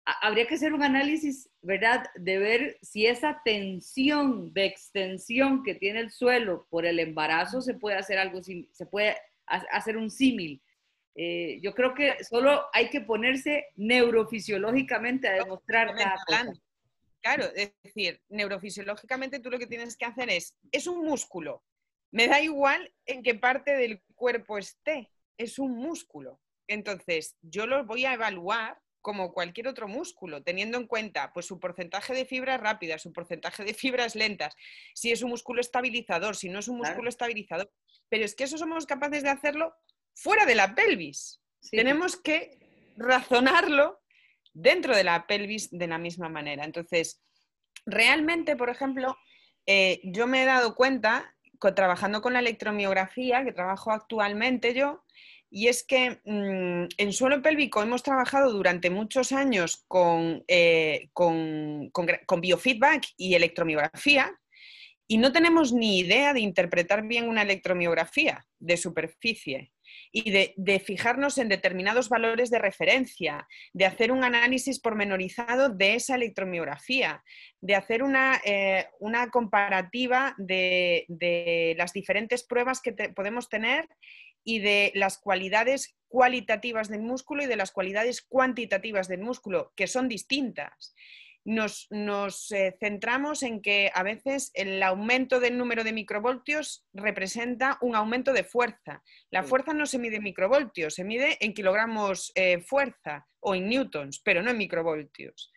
[0.05, 2.05] habría que hacer un análisis, ¿verdad?
[2.17, 7.75] De ver si esa tensión de extensión que tiene el suelo por el embarazo se
[7.75, 10.63] puede hacer algo, se puede hacer un símil
[11.19, 16.53] eh, yo creo que solo hay que ponerse neurofisiológicamente a demostrar cada cosa.
[17.23, 21.65] Claro, es decir, neurofisiológicamente tú lo que tienes que hacer es, es un músculo.
[22.13, 26.39] Me da igual en qué parte del cuerpo esté, es un músculo.
[26.69, 31.59] Entonces, yo lo voy a evaluar como cualquier otro músculo, teniendo en cuenta pues, su
[31.59, 34.55] porcentaje de fibras rápidas, su porcentaje de fibras lentas,
[34.95, 37.71] si es un músculo estabilizador, si no es un músculo estabilizador.
[38.09, 39.75] Pero es que eso somos capaces de hacerlo
[40.17, 41.41] fuera de la pelvis.
[41.71, 42.59] Tenemos que
[42.97, 44.01] razonarlo
[44.53, 46.65] dentro de la pelvis de la misma manera.
[46.65, 47.23] Entonces,
[47.85, 49.17] realmente, por ejemplo,
[49.67, 51.35] eh, yo me he dado cuenta,
[51.75, 55.05] trabajando con la electromiografía, que trabajo actualmente yo,
[55.51, 62.41] y es que mm, en suelo pélvico hemos trabajado durante muchos años con, eh, con
[62.41, 64.33] biofeedback y electromiografía,
[65.09, 69.73] y no tenemos ni idea de interpretar bien una electromiografía de superficie
[70.13, 76.15] y de, fijarnos en determinados valores de referencia, de hacer un análisis pormenorizado de esa
[76.15, 77.23] electromiografía,
[77.61, 78.87] de hacer una, eh,
[79.31, 83.89] comparativa de, las diferentes pruebas que podemos tener
[84.45, 89.87] y de las cualidades cualitativas del músculo y de las cualidades cuantitativas del músculo, que
[89.87, 90.95] son distintas
[91.47, 97.95] nos, eh, centramos en que a veces el aumento del número de microvoltios representa un
[97.95, 99.03] aumento de fuerza.
[99.31, 103.69] La fuerza no se mide en microvoltios, se mide en kilogramos eh, fuerza o en
[103.69, 105.53] newtons, pero no en microvoltios.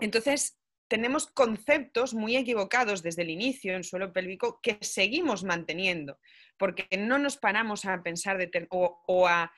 [0.00, 0.58] Entonces,
[0.88, 6.18] tenemos conceptos muy equivocados desde el inicio en suelo pélvico que seguimos manteniendo,
[6.58, 8.38] porque no nos paramos a pensar
[8.68, 9.52] o a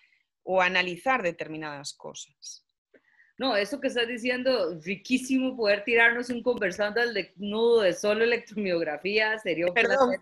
[0.63, 2.66] analizar determinadas cosas.
[3.39, 9.39] No, eso que estás diciendo, riquísimo poder tirarnos un conversando al nudo de solo electromiografía,
[9.39, 10.17] sería Perdón.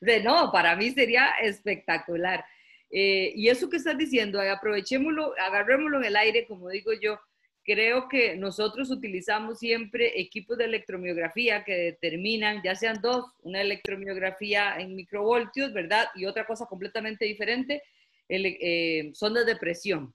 [0.00, 2.44] De, no, para mí sería espectacular.
[2.90, 7.20] Eh, y eso que estás diciendo, aprovechémoslo, agarrémoslo en el aire, como digo yo,
[7.62, 14.76] creo que nosotros utilizamos siempre equipos de electromiografía que determinan, ya sean dos, una electromiografía
[14.78, 16.06] en microvoltios, ¿verdad?
[16.14, 17.82] Y otra cosa completamente diferente,
[18.28, 20.14] eh, sondas de presión.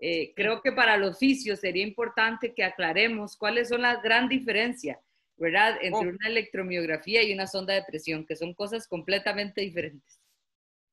[0.00, 4.98] Eh, creo que para los oficios sería importante que aclaremos cuáles son las gran diferencias,
[5.36, 5.76] ¿verdad?
[5.82, 6.10] Entre oh.
[6.10, 10.18] una electromiografía y una sonda de presión, que son cosas completamente diferentes.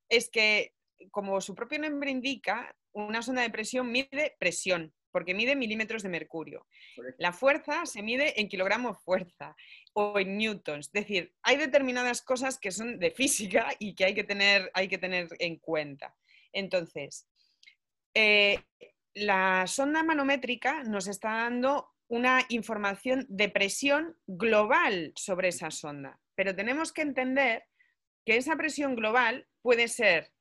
[0.10, 0.74] Es que,
[1.12, 6.10] como su propio nombre indica, una sonda de presión mide presión, porque mide milímetros de
[6.10, 6.68] mercurio.
[7.18, 9.56] La fuerza se mide en kilogramos fuerza
[9.94, 10.88] o en newtons.
[10.88, 14.88] Es decir, hay determinadas cosas que son de física y que hay que tener, hay
[14.88, 16.14] que tener en cuenta.
[16.52, 17.28] Entonces,
[18.14, 18.60] eh,
[19.18, 26.56] la sonda manométrica nos está dando una información de presión global sobre esa sonda, pero
[26.56, 27.66] tenemos que entender
[28.26, 30.32] que esa presión global puede ser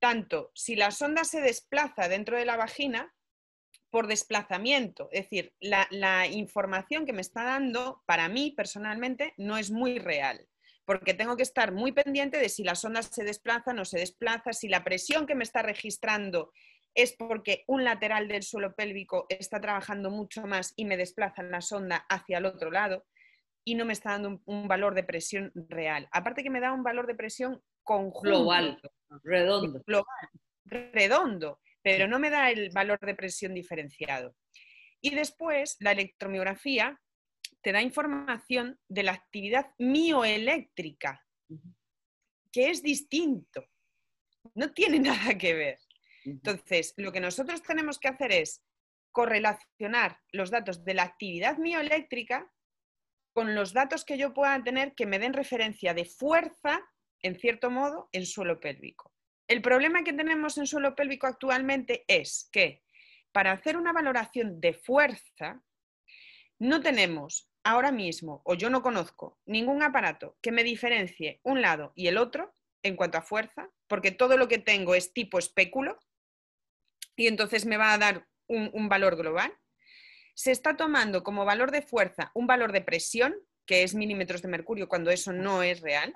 [0.00, 3.14] tanto si la sonda se desplaza dentro de la vagina
[3.90, 9.70] por desplazamiento, es decir, la, información que me está dando para mí personalmente no es
[9.70, 10.48] muy real
[10.84, 14.52] porque tengo que estar muy pendiente de si la sonda se desplaza, no se desplaza,
[14.52, 16.52] si la presión que me está registrando
[16.94, 21.60] es porque un lateral del suelo pélvico está trabajando mucho más y me desplaza la
[21.60, 23.06] sonda hacia el otro lado
[23.64, 26.08] y no me está dando un, valor de presión real.
[26.12, 28.22] Aparte que me da un valor de presión conjunto.
[28.22, 28.80] Global,
[29.22, 29.82] redondo.
[29.86, 30.28] Global,
[30.64, 34.34] redondo, pero no me da el valor de presión diferenciado.
[35.00, 37.00] Y después, la electromiografía
[37.62, 41.24] te da información de la actividad mioeléctrica,
[42.50, 43.64] que es distinto.
[44.54, 44.98] No tiene
[45.34, 45.78] nada que ver.
[46.24, 48.62] Entonces, lo que nosotros tenemos que hacer es
[49.12, 52.50] correlacionar los datos de la actividad mioeléctrica
[53.32, 56.80] con los datos que yo pueda tener que me den referencia de fuerza,
[57.20, 59.12] en cierto modo, en suelo pélvico.
[59.48, 62.82] El problema que tenemos en suelo pélvico actualmente es que
[63.32, 65.62] para hacer una valoración de fuerza,
[66.58, 71.92] no tenemos ahora mismo, o yo no conozco, ningún aparato que me diferencie un lado
[71.94, 75.98] y el otro en cuanto a fuerza, porque todo lo que tengo es tipo espéculo
[77.16, 79.52] y entonces me va a dar un, valor global.
[80.34, 83.34] Se está tomando como valor de fuerza un valor de presión,
[83.66, 86.14] que es milímetros de mercurio, cuando eso no es real,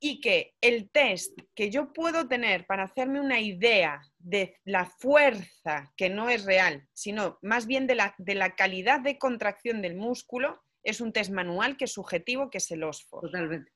[0.00, 5.92] y que el test que yo puedo tener para hacerme una idea de la fuerza,
[5.96, 9.94] que no es real, sino más bien de la, de la calidad de contracción del
[9.94, 13.22] músculo, es un test manual que es subjetivo, que es el OSFOR.
[13.22, 13.72] Totalmente.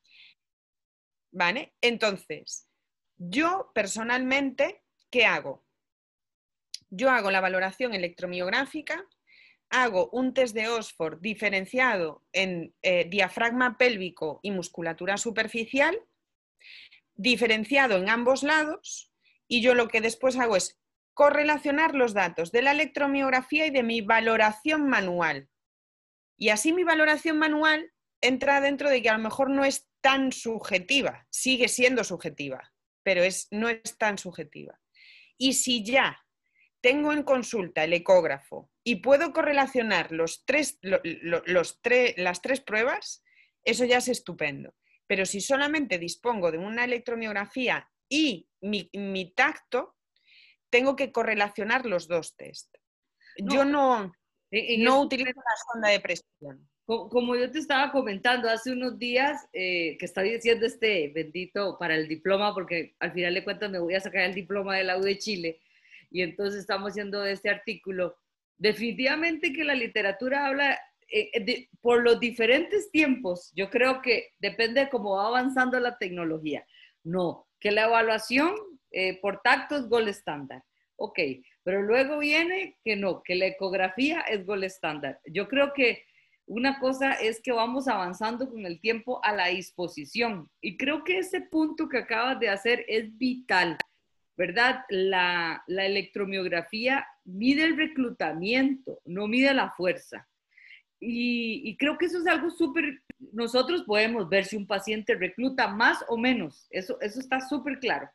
[1.31, 1.75] ¿Vale?
[1.81, 2.67] Entonces,
[3.17, 5.66] yo personalmente, ¿qué hago?
[6.89, 9.05] Yo hago la valoración electromiográfica,
[9.69, 15.99] hago un test de Oxford diferenciado en eh, diafragma pélvico y musculatura superficial,
[17.15, 19.11] diferenciado en ambos lados,
[19.47, 20.79] y yo lo que después hago es
[21.13, 25.49] correlacionar los datos de la electromiografía y de mi valoración manual.
[26.37, 30.31] Y así mi valoración manual entra dentro de que a lo mejor no es tan
[30.31, 32.71] subjetiva, sigue siendo subjetiva,
[33.03, 34.79] pero es, no es tan subjetiva.
[35.37, 36.19] Y si ya
[36.81, 41.79] tengo en consulta el ecógrafo y puedo correlacionar los tres, los
[42.17, 43.23] las tres pruebas,
[43.63, 44.73] eso ya es estupendo.
[45.07, 49.95] Pero si solamente dispongo de una electromiografía y mi, tacto,
[50.69, 52.75] tengo que correlacionar los dos test.
[53.37, 54.13] Yo no,
[54.79, 56.69] no utilizo la sonda de presión.
[56.85, 61.95] Como yo te estaba comentando hace unos días, eh, que estaba diciendo este bendito para
[61.95, 64.97] el diploma, porque al final de cuentas me voy a sacar el diploma de la
[64.97, 65.59] U de Chile,
[66.09, 68.15] y entonces estamos haciendo este artículo.
[68.57, 70.79] Definitivamente que la literatura habla
[71.09, 76.65] eh, por los diferentes tiempos, yo creo que depende de cómo va avanzando la tecnología.
[77.03, 78.53] No, que la evaluación
[78.91, 80.63] eh, por tacto es gol estándar.
[80.97, 81.19] Ok,
[81.63, 85.19] pero luego viene que no, que la ecografía es gol estándar.
[85.25, 86.03] Yo creo que
[86.47, 90.49] una cosa es que vamos avanzando con el tiempo a la disposición.
[90.61, 93.77] Y creo que ese punto que acabas de hacer es vital.
[94.37, 94.85] ¿Verdad?
[94.89, 100.27] La, electromiografía mide el reclutamiento, no mide la fuerza.
[100.99, 106.03] Y, creo que eso es algo súper, nosotros podemos ver si un paciente recluta más
[106.07, 108.09] o menos, eso, eso está súper claro.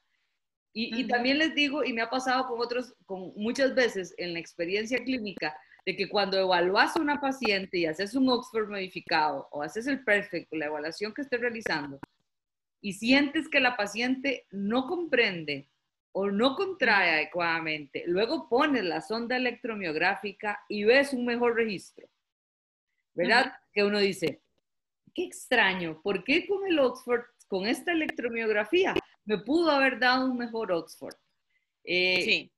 [0.75, 4.39] Y, también les digo, y me ha pasado con otros, con muchas veces en la
[4.39, 5.55] experiencia clínica,
[5.85, 10.03] de que cuando evalúas a una paciente y haces un Oxford modificado o haces el
[10.03, 11.99] perfecto, la evaluación que estés realizando,
[12.81, 15.68] y sientes que la paciente no comprende
[16.13, 22.09] o no contrae adecuadamente, luego pones la sonda electromiográfica y ves un mejor registro.
[23.15, 23.53] ¿Verdad?
[23.73, 24.43] Que uno dice,
[25.15, 28.95] qué extraño, ¿por qué con el Oxford, con esta electromiografía,
[29.25, 31.15] me pudo haber dado un mejor Oxford?
[31.85, 32.53] Eh, sí.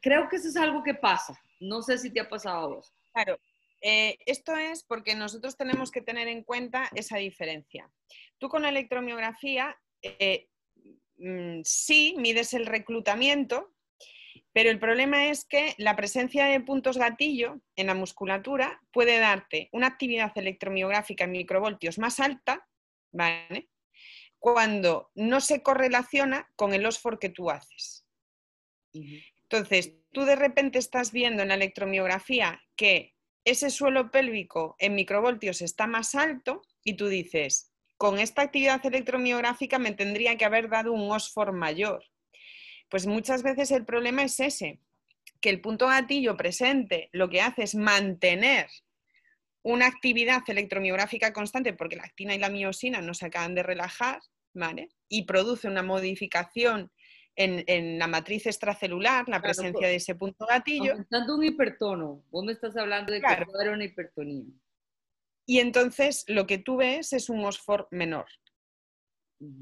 [0.00, 1.38] creo que eso es algo que pasa.
[1.60, 2.94] No sé si te ha pasado a vos.
[3.12, 3.38] Claro.
[3.82, 7.90] Eh, esto es porque nosotros tenemos que tener en cuenta esa diferencia.
[8.38, 10.49] Tú con la electromiografía eh,
[11.20, 13.74] Mm, sí, mides el reclutamiento,
[14.52, 19.68] pero el problema es que la presencia de puntos gatillo en la musculatura puede darte
[19.72, 22.66] una actividad electromiográfica en microvoltios más alta,
[23.12, 23.68] ¿vale?
[24.38, 28.06] Cuando no se correlaciona con el OSFOR que tú haces.
[28.94, 33.14] Entonces, tú de repente estás viendo en la electromiografía que
[33.44, 37.69] ese suelo pélvico en microvoltios está más alto y tú dices,
[38.00, 42.02] con esta actividad electromiográfica me tendría que haber dado un OSFOR mayor.
[42.88, 44.80] Pues muchas veces el problema es ese,
[45.42, 48.68] que el punto gatillo presente lo que hace es mantener
[49.62, 54.20] una actividad electromiográfica constante porque la actina y la miosina no se acaban de relajar,
[54.54, 54.88] ¿vale?
[55.10, 56.90] Y produce una modificación
[57.36, 60.92] en, la matriz extracelular, la presencia pues, de ese punto gatillo.
[60.92, 64.46] Aumentando un hipertono, vos me estás hablando de que que era una hipertonía.
[65.50, 68.26] Y entonces lo que tú ves es un OSFOR menor,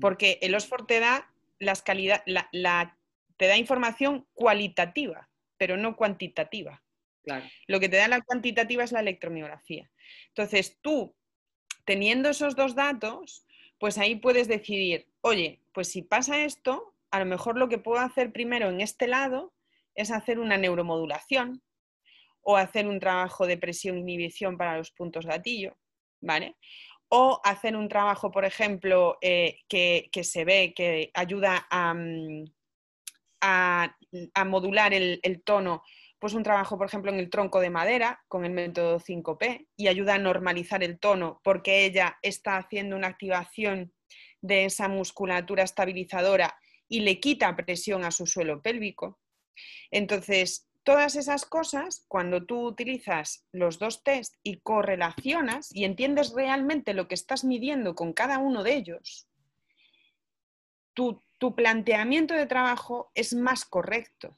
[0.03, 1.83] porque el OSFOR te da, las
[2.27, 2.99] la,
[3.39, 6.85] te da información cualitativa, pero no cuantitativa.
[7.67, 9.91] Lo que te da la cuantitativa es la electromiografía.
[10.27, 11.17] Entonces tú,
[11.87, 13.47] teniendo esos dos datos,
[13.79, 18.01] pues ahí puedes decidir, oye, pues si pasa esto, a lo mejor lo que puedo
[18.01, 19.55] hacer primero en este lado
[19.95, 21.63] es hacer una neuromodulación
[22.51, 25.77] o hacer un trabajo de presión inhibición para los puntos gatillo,
[26.23, 26.57] ¿vale?
[27.11, 32.47] O hacer un trabajo, por ejemplo, eh, que, se ve que ayuda a, mm,
[34.47, 35.83] modular el, tono,
[36.19, 39.89] pues un trabajo, por ejemplo, en el tronco de madera con el método 5P y
[39.89, 43.93] ayuda a normalizar el tono porque ella está haciendo una activación
[44.41, 49.19] de esa musculatura estabilizadora y le quita presión a su suelo pélvico.
[49.91, 56.95] Entonces, Todas esas cosas, cuando tú utilizas los dos test y correlacionas y entiendes realmente
[56.95, 59.29] lo que estás midiendo con cada uno de ellos,
[60.95, 61.23] tu,
[61.55, 64.35] planteamiento de trabajo es más correcto.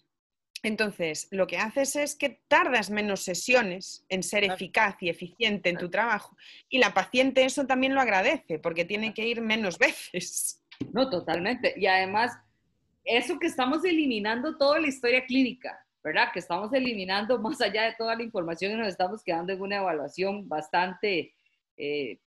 [0.65, 5.79] Entonces, lo que haces es que tardas menos sesiones en ser eficaz y eficiente en
[5.79, 6.37] tu trabajo.
[6.69, 9.79] Y la paciente eso también lo agradece porque tiene que ir menos
[10.13, 10.65] veces.
[10.93, 11.75] No, totalmente.
[11.77, 12.37] Y además,
[13.05, 15.87] eso que estamos eliminando toda la historia clínica.
[16.03, 16.33] ¿Verdad?
[16.33, 19.77] Que estamos eliminando más allá de toda la información y nos estamos quedando en una
[19.77, 21.35] evaluación bastante
[21.77, 22.19] eh,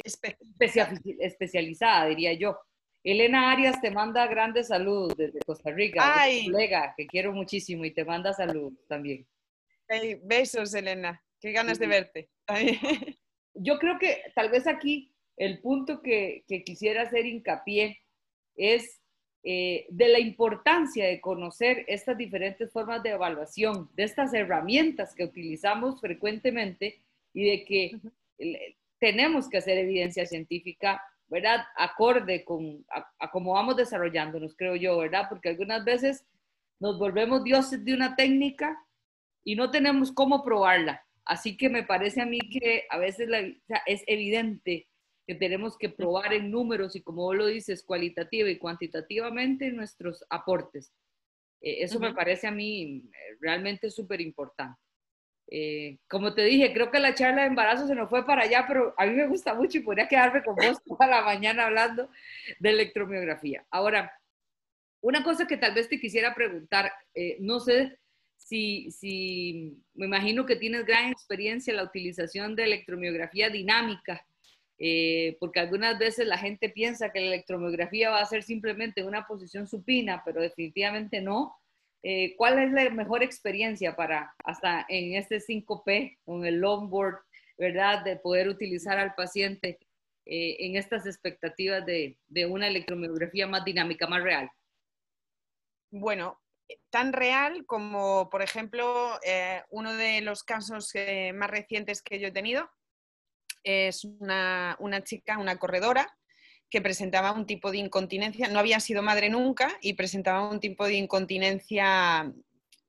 [1.19, 2.57] especializada, diría yo.
[3.03, 6.45] Elena Arias te manda grandes saludos desde Costa Rica, Ay.
[6.45, 9.27] colega que quiero muchísimo y te manda saludos también.
[10.23, 11.21] besos, Elena.
[11.39, 12.29] Qué ganas de verte.
[13.53, 17.99] Yo creo que tal vez aquí el punto que, que quisiera hacer hincapié
[18.55, 19.02] es
[19.45, 25.25] eh, de la importancia de conocer estas diferentes formas de evaluación, de estas herramientas que
[25.25, 27.01] utilizamos frecuentemente
[27.33, 27.99] y de que
[28.99, 31.65] tenemos que hacer evidencia científica, ¿verdad?
[31.75, 35.25] Acorde con a, cómo vamos desarrollándonos, creo yo, ¿verdad?
[35.27, 36.25] Porque algunas veces
[36.79, 38.77] nos volvemos dioses de una técnica
[39.43, 41.05] y no tenemos cómo probarla.
[41.25, 43.29] Así que me parece a mí que a veces
[43.87, 44.87] es evidente
[45.25, 50.25] que tenemos que probar en números y como vos lo dices, cualitativa y cuantitativamente nuestros
[50.29, 50.91] aportes.
[51.61, 54.79] Eh, eso me parece a mí eh, realmente súper importante.
[55.49, 58.65] Eh, como te dije, creo que la charla de embarazo se nos fue para allá,
[58.67, 62.09] pero a mí me gusta mucho y podría quedarme con vos toda la mañana hablando
[62.59, 63.65] de electromiografía.
[63.71, 64.11] Ahora,
[65.01, 66.91] una cosa que tal vez te quisiera preguntar,
[67.39, 67.99] no sé
[68.37, 74.25] si, si, me imagino que tienes gran experiencia en la utilización de electromiografía dinámica
[74.85, 79.25] eh, porque algunas veces la gente piensa que la electromiografía va a ser simplemente una
[79.25, 81.55] posición supina, pero definitivamente no.
[82.03, 87.15] Eh, ¿Cuál es la mejor experiencia para, hasta en este 5P, con el longboard,
[87.57, 89.79] verdad, de poder utilizar al paciente
[90.25, 94.51] eh, en estas expectativas de, de, una electromiografía más dinámica, más real?
[95.91, 96.41] Bueno,
[96.89, 99.17] tan real como, por ejemplo,
[99.69, 100.91] uno de los casos
[101.35, 102.69] más recientes que yo he tenido
[103.63, 106.07] es una, chica, una corredora,
[106.69, 110.85] que presentaba un tipo de incontinencia, no había sido madre nunca y presentaba un tipo
[110.87, 112.33] de incontinencia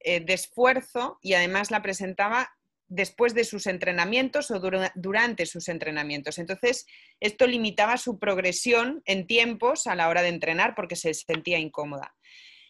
[0.01, 2.51] eh, de esfuerzo y además la presentaba
[2.89, 4.61] después de sus entrenamientos o
[4.95, 6.39] durante sus entrenamientos.
[6.39, 6.87] Entonces,
[7.21, 12.15] esto limitaba su progresión en tiempos a la hora de entrenar porque se sentía incómoda.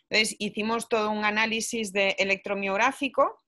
[0.09, 3.39] Entonces, hicimos todo un análisis de electromiográfico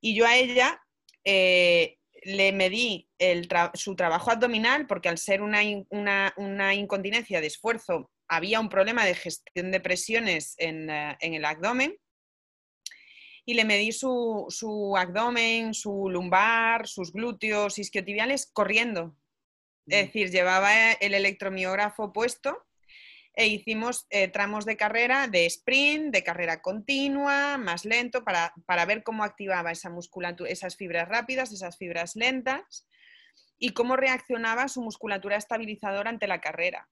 [0.00, 0.80] y yo a ella
[1.24, 3.08] eh, le medí
[3.74, 5.62] su trabajo abdominal porque al ser una,
[6.74, 11.96] incontinencia de esfuerzo había un problema de gestión de presiones en, eh, el abdomen
[13.44, 19.16] y le medí su, abdomen, su lumbar, sus glúteos isquiotibiales corriendo.
[19.88, 22.64] Es decir, llevaba el electromiógrafo puesto
[23.34, 28.52] e hicimos eh, tramos de carrera de sprint, de carrera continua, más lento, para,
[28.86, 32.86] ver cómo activaba esa musculatura, esas fibras rápidas, esas fibras lentas
[33.58, 36.88] y cómo reaccionaba su musculatura estabilizadora ante la carrera.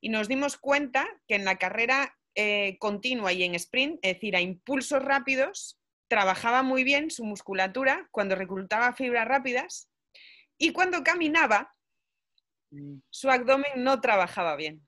[0.00, 4.34] Y nos dimos cuenta que en la carrera eh, continua y en sprint, es decir,
[4.36, 5.78] a impulsos rápidos,
[6.08, 9.90] trabajaba muy bien su musculatura cuando reclutaba fibras rápidas
[10.56, 11.74] y cuando caminaba,
[12.70, 12.98] mm.
[13.10, 14.86] su abdomen no trabajaba bien.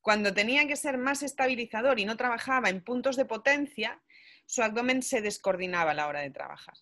[0.00, 4.02] Cuando tenía que ser más estabilizador y no trabajaba en puntos de potencia,
[4.46, 6.74] su abdomen se descoordinaba a la hora de trabajar.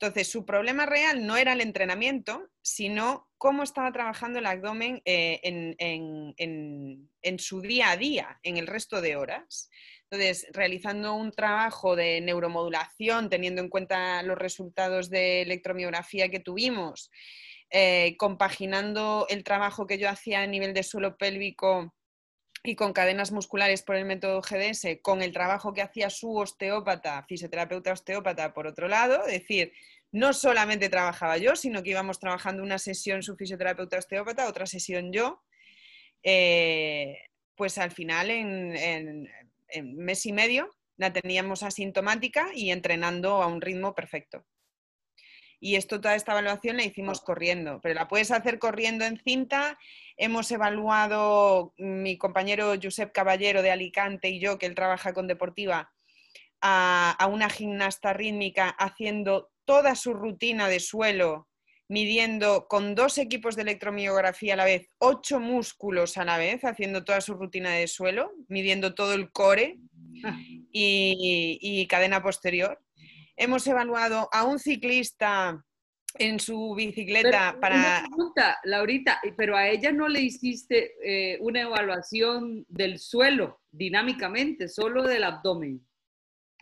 [0.00, 5.40] Entonces, su problema real no era el entrenamiento, sino cómo estaba trabajando el abdomen eh,
[5.42, 9.68] en, su día a día, en el resto de horas.
[10.04, 17.10] Entonces, realizando un trabajo de neuromodulación, teniendo en cuenta los resultados de electromiografía que tuvimos,
[17.70, 21.92] eh, compaginando el trabajo que yo hacía a nivel de suelo pélvico
[22.62, 27.24] y con cadenas musculares por el método GDS, con el trabajo que hacía su osteópata,
[27.28, 29.72] fisioterapeuta osteópata, por otro lado, es decir,
[30.10, 35.12] no solamente trabajaba yo, sino que íbamos trabajando una sesión su fisioterapeuta osteópata, otra sesión
[35.12, 35.42] yo,
[36.22, 37.18] eh,
[37.54, 38.76] pues al final en,
[39.68, 44.44] en mes y medio la teníamos asintomática y entrenando a un ritmo perfecto.
[45.60, 49.78] Y esto, toda esta evaluación la hicimos corriendo, pero la puedes hacer corriendo en cinta.
[50.16, 55.92] Hemos evaluado, mi compañero Josep Caballero de Alicante y yo, que él trabaja con Deportiva,
[56.60, 61.48] a, a una gimnasta rítmica haciendo toda su rutina de suelo,
[61.88, 67.04] midiendo con dos equipos de electromiografía a la vez, ocho músculos a la vez, haciendo
[67.04, 69.78] toda su rutina de suelo, midiendo todo el core
[70.24, 70.38] ah.
[70.70, 72.80] y cadena posterior
[73.38, 75.64] hemos evaluado a un ciclista
[76.14, 77.76] en su bicicleta para...
[77.76, 84.68] Una pregunta, Laurita, pero a ella no le hiciste eh, una evaluación del suelo dinámicamente,
[84.68, 85.86] solo del abdomen.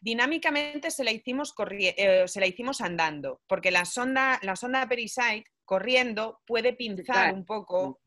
[0.01, 5.45] Dinámicamente se la hicimos, eh, se la hicimos andando, porque la sonda, la sonda Perisite
[5.65, 8.01] corriendo puede pinzar un poco.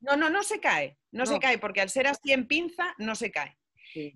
[0.00, 3.14] No, no, no se cae, no, se cae, porque al ser así en pinza no
[3.14, 3.56] se cae.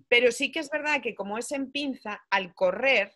[0.07, 3.11] Pero sí que es verdad que como es en pinza, al correr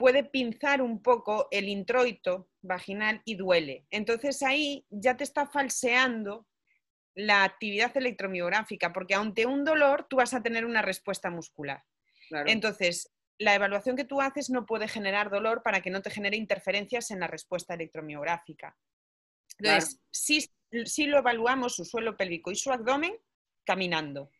[0.00, 3.86] puede pinzar un poco el introito vaginal y duele.
[3.90, 6.48] Entonces ahí ya te está falseando
[7.14, 11.84] la actividad electromiográfica, porque ante un dolor tú vas a tener una respuesta muscular.
[12.46, 16.38] Entonces, la evaluación que tú haces no puede generar dolor para que no te genere
[16.38, 18.74] interferencias en la respuesta electromiográfica.
[19.58, 23.12] Entonces, sí lo evaluamos su suelo pélvico y su abdomen
[23.66, 24.30] caminando.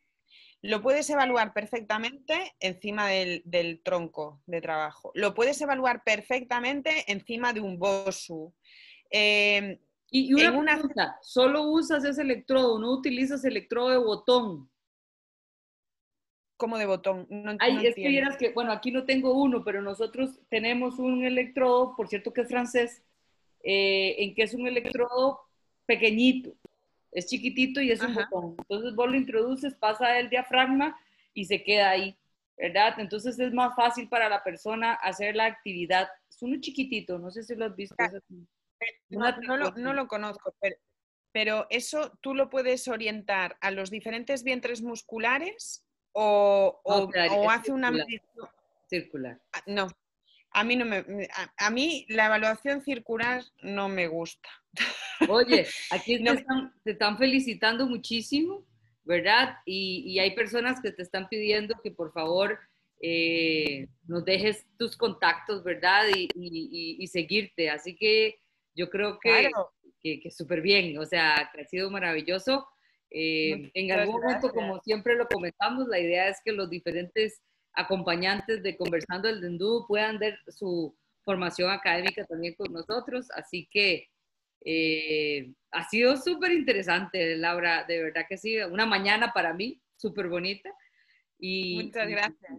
[0.62, 5.10] Lo puedes evaluar perfectamente encima del, tronco de trabajo.
[5.14, 8.52] Lo puedes evaluar perfectamente encima de un BOSU.
[9.10, 9.78] Em,
[10.10, 14.70] y, una, pregunta, solo usas ese electrodo, no utilizas electrodo de botón.
[16.58, 17.26] ¿Cómo de botón?
[17.30, 22.08] No, es que que, bueno, aquí no tengo uno, pero nosotros tenemos un electrodo, por
[22.08, 23.02] cierto que es francés,
[23.62, 25.40] eh, en que es un electrodo
[25.86, 26.54] pequeñito
[27.12, 28.56] es chiquitito y es un botón.
[28.58, 30.98] Entonces vos lo introduces, pasa el diafragma
[31.34, 32.16] y se queda ahí,
[32.56, 32.94] ¿verdad?
[32.98, 36.08] Entonces es más fácil para la persona hacer la actividad.
[36.28, 37.96] Es uno chiquitito, no sé si lo has visto.
[37.98, 38.10] Ah,
[39.08, 40.54] no, lo, conozco,
[41.32, 46.80] pero, eso tú lo puedes orientar a los diferentes vientres musculares o,
[47.48, 47.92] hace una
[48.88, 49.38] circular.
[49.52, 49.88] Ah, no,
[50.52, 54.48] a mí no me, a, mí la evaluación circular no me gusta.
[55.28, 56.44] Oye, aquí te,
[56.90, 58.66] están, felicitando muchísimo,
[59.04, 59.56] ¿verdad?
[59.66, 62.58] Y, hay personas que te están pidiendo que por favor
[63.02, 66.04] eh, nos dejes tus contactos, ¿verdad?
[66.14, 67.70] Y, seguirte.
[67.70, 68.38] Así que
[68.74, 69.50] yo creo que,
[70.02, 72.66] que, súper bien, o sea, que ha sido maravilloso.
[73.10, 77.42] Eh, en algún momento, como siempre lo comentamos, la idea es que los diferentes
[77.74, 83.28] acompañantes de Conversando el Dendú puedan dar su formación académica también con nosotros.
[83.34, 84.09] Así que
[84.64, 90.28] eh, ha sido súper interesante, Laura, de verdad que sí, una mañana para mí, súper
[90.28, 90.70] bonita.
[91.38, 92.52] Y, Muchas gracias.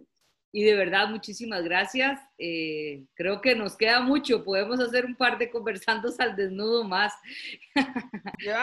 [0.54, 2.20] Y, de verdad, muchísimas gracias.
[2.38, 7.14] Eh, creo que nos queda mucho, podemos hacer un par de conversandos al desnudo más.
[8.38, 8.54] Yo,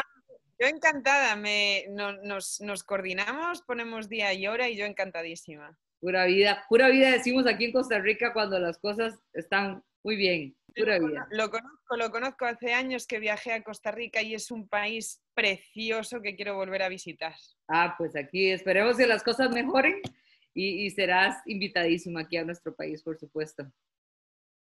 [0.59, 5.77] yo encantada, me, nos, nos coordinamos, ponemos día y hora y yo encantadísima.
[6.01, 10.57] Pura vida, pura vida decimos aquí en Costa Rica cuando las cosas están muy bien,
[10.80, 11.27] pura vida.
[11.32, 15.21] Lo conozco, lo conozco hace años que viajé a Costa Rica y es un país
[15.34, 17.36] precioso que quiero volver a visitar.
[17.67, 20.01] Ah, pues aquí esperemos que las cosas mejoren
[20.53, 23.71] y, serás invitadísima aquí a nuestro país, por supuesto.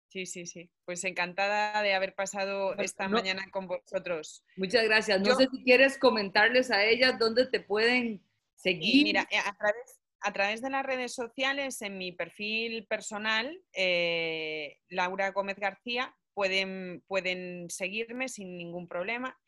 [0.08, 0.70] Sí, sí, sí.
[0.84, 4.42] Pues encantada de haber pasado esta mañana con vosotros.
[4.56, 5.20] Muchas gracias.
[5.20, 8.22] No sé si quieres comentarles a ellas dónde te pueden
[8.54, 9.04] seguir.
[9.04, 15.30] mira, a través, a través de las redes sociales, en mi perfil personal, eh, Laura
[15.30, 19.38] Gómez García, pueden, pueden seguirme sin ningún problema.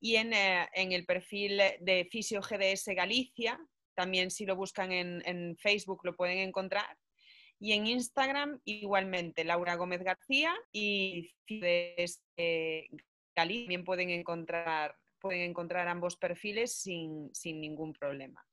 [0.00, 3.58] Y en, eh, el perfil de Fisio GDS Galicia,
[3.94, 6.96] también si lo buscan en, Facebook lo pueden encontrar.
[7.58, 12.22] Y en Instagram igualmente, Laura Gómez García y GDS
[13.34, 18.44] Galicia también pueden encontrar, pueden encontrar ambos perfiles sin ningún problema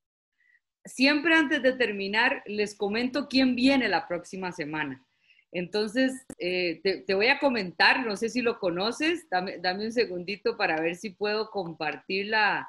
[0.86, 5.06] siempre antes de terminar, les comento quién viene la próxima semana.
[5.52, 10.82] Entonces, eh, te, voy a comentar, no sé si lo conoces, dame, un segundito para
[10.82, 12.68] ver si puedo compartir la,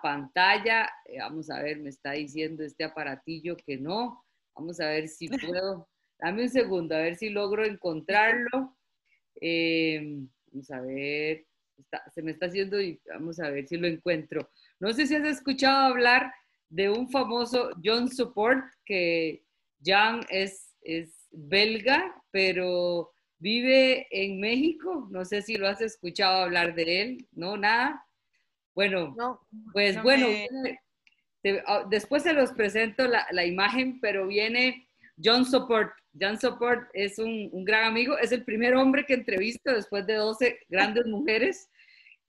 [0.00, 0.88] pantalla.
[1.06, 4.24] Eh, vamos a ver, me está diciendo este aparatillo que no.
[4.54, 5.28] Vamos a ver si
[5.58, 5.88] puedo.
[6.20, 8.76] Dame un segundo, a ver si logro encontrarlo.
[9.40, 10.20] Eh,
[10.52, 11.46] vamos a ver,
[12.14, 14.48] se me está haciendo y vamos a ver si lo encuentro.
[14.78, 16.32] No sé si has escuchado hablar
[16.72, 19.44] de un famoso John Support, que
[19.84, 25.06] John es, es belga, pero vive en México.
[25.10, 27.58] No sé si lo has escuchado hablar de él, ¿no?
[27.58, 28.02] Nada.
[28.74, 29.14] Bueno,
[29.74, 30.26] pues bueno,
[31.66, 34.88] ah, después se los presento la, la, imagen, pero viene
[35.22, 35.92] John Support.
[36.18, 40.58] John Support es un, gran amigo, es el primer hombre que entrevisto después de 12
[40.70, 41.70] grandes mujeres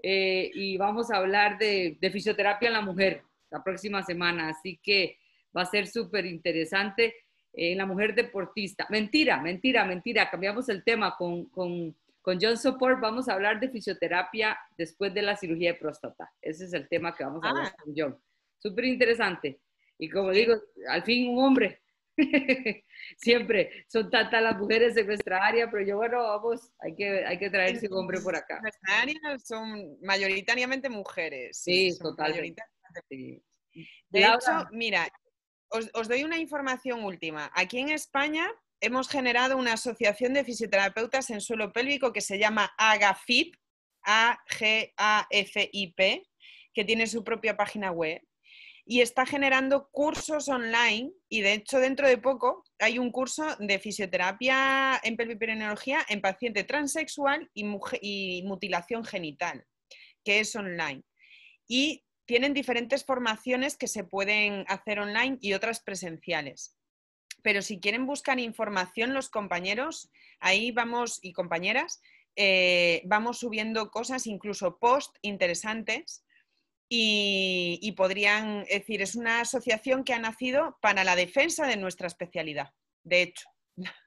[0.01, 3.23] eh, y vamos a hablar de, fisioterapia en la mujer
[3.53, 5.19] la próxima semana, así que
[5.55, 7.15] va a ser súper interesante
[7.53, 8.87] en la mujer deportista.
[8.89, 13.69] Mentira, mentira, mentira, cambiamos el tema con, con, con John Support, vamos a hablar de
[13.69, 16.31] fisioterapia después de la cirugía de próstata.
[16.41, 17.75] Ese es el tema que vamos a hablar ah.
[17.83, 18.17] con John.
[18.57, 19.59] Súper interesante.
[19.99, 20.55] Y como digo,
[20.89, 21.79] al fin un hombre.
[23.17, 27.39] Siempre son tantas las mujeres en nuestra área, pero yo, bueno, vamos, hay que, hay
[27.39, 28.59] que traerse un hombre por acá.
[28.61, 31.57] Nuestra área son mayoritariamente mujeres.
[31.57, 32.61] Sí, totalmente.
[33.09, 35.11] De hecho, mira,
[35.69, 37.51] os, doy una información última.
[37.55, 42.73] Aquí en España hemos generado una asociación de fisioterapeutas en suelo pélvico que se llama
[42.77, 43.55] AGAFIP,
[44.03, 44.83] A-G-A-F-I-P,
[46.73, 48.21] que tiene su propia página web
[48.85, 53.79] y está generando cursos online y de hecho dentro de poco hay un curso de
[53.79, 57.65] fisioterapia en pelviperineología en paciente transexual y,
[58.01, 59.65] y mutilación genital,
[60.23, 61.03] que es online.
[61.67, 66.77] Y tienen diferentes formaciones que se pueden hacer online y otras presenciales.
[67.41, 70.09] Pero si quieren buscar información los compañeros,
[70.39, 72.01] ahí vamos y compañeras,
[72.35, 76.23] eh, vamos subiendo cosas, incluso post interesantes
[76.89, 82.69] y, podrían decir, es una asociación que ha nacido para la defensa de nuestra especialidad,
[83.03, 83.49] de hecho.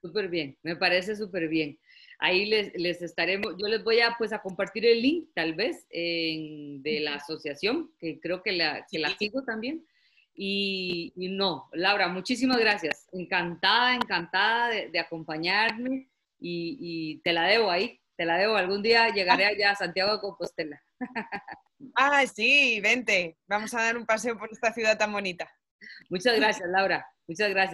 [0.00, 1.78] Súper bien, me parece súper bien.
[2.18, 6.98] Ahí les, estaremos, yo les voy a, pues, a compartir el link tal vez de
[7.02, 9.84] la asociación, que creo que la, que la sigo también.
[10.34, 13.06] Y, no, Laura, muchísimas gracias.
[13.12, 16.08] Encantada, encantada de, acompañarme
[16.38, 18.56] y, y, te la debo ahí, te la debo.
[18.56, 20.82] Algún día llegaré allá a Santiago de Compostela.
[21.94, 23.36] Ah, sí, vente.
[23.46, 25.46] Vamos a dar un paseo por esta ciudad tan bonita.
[26.08, 27.06] Muchas gracias, Laura.
[27.26, 27.64] Muchas gracias.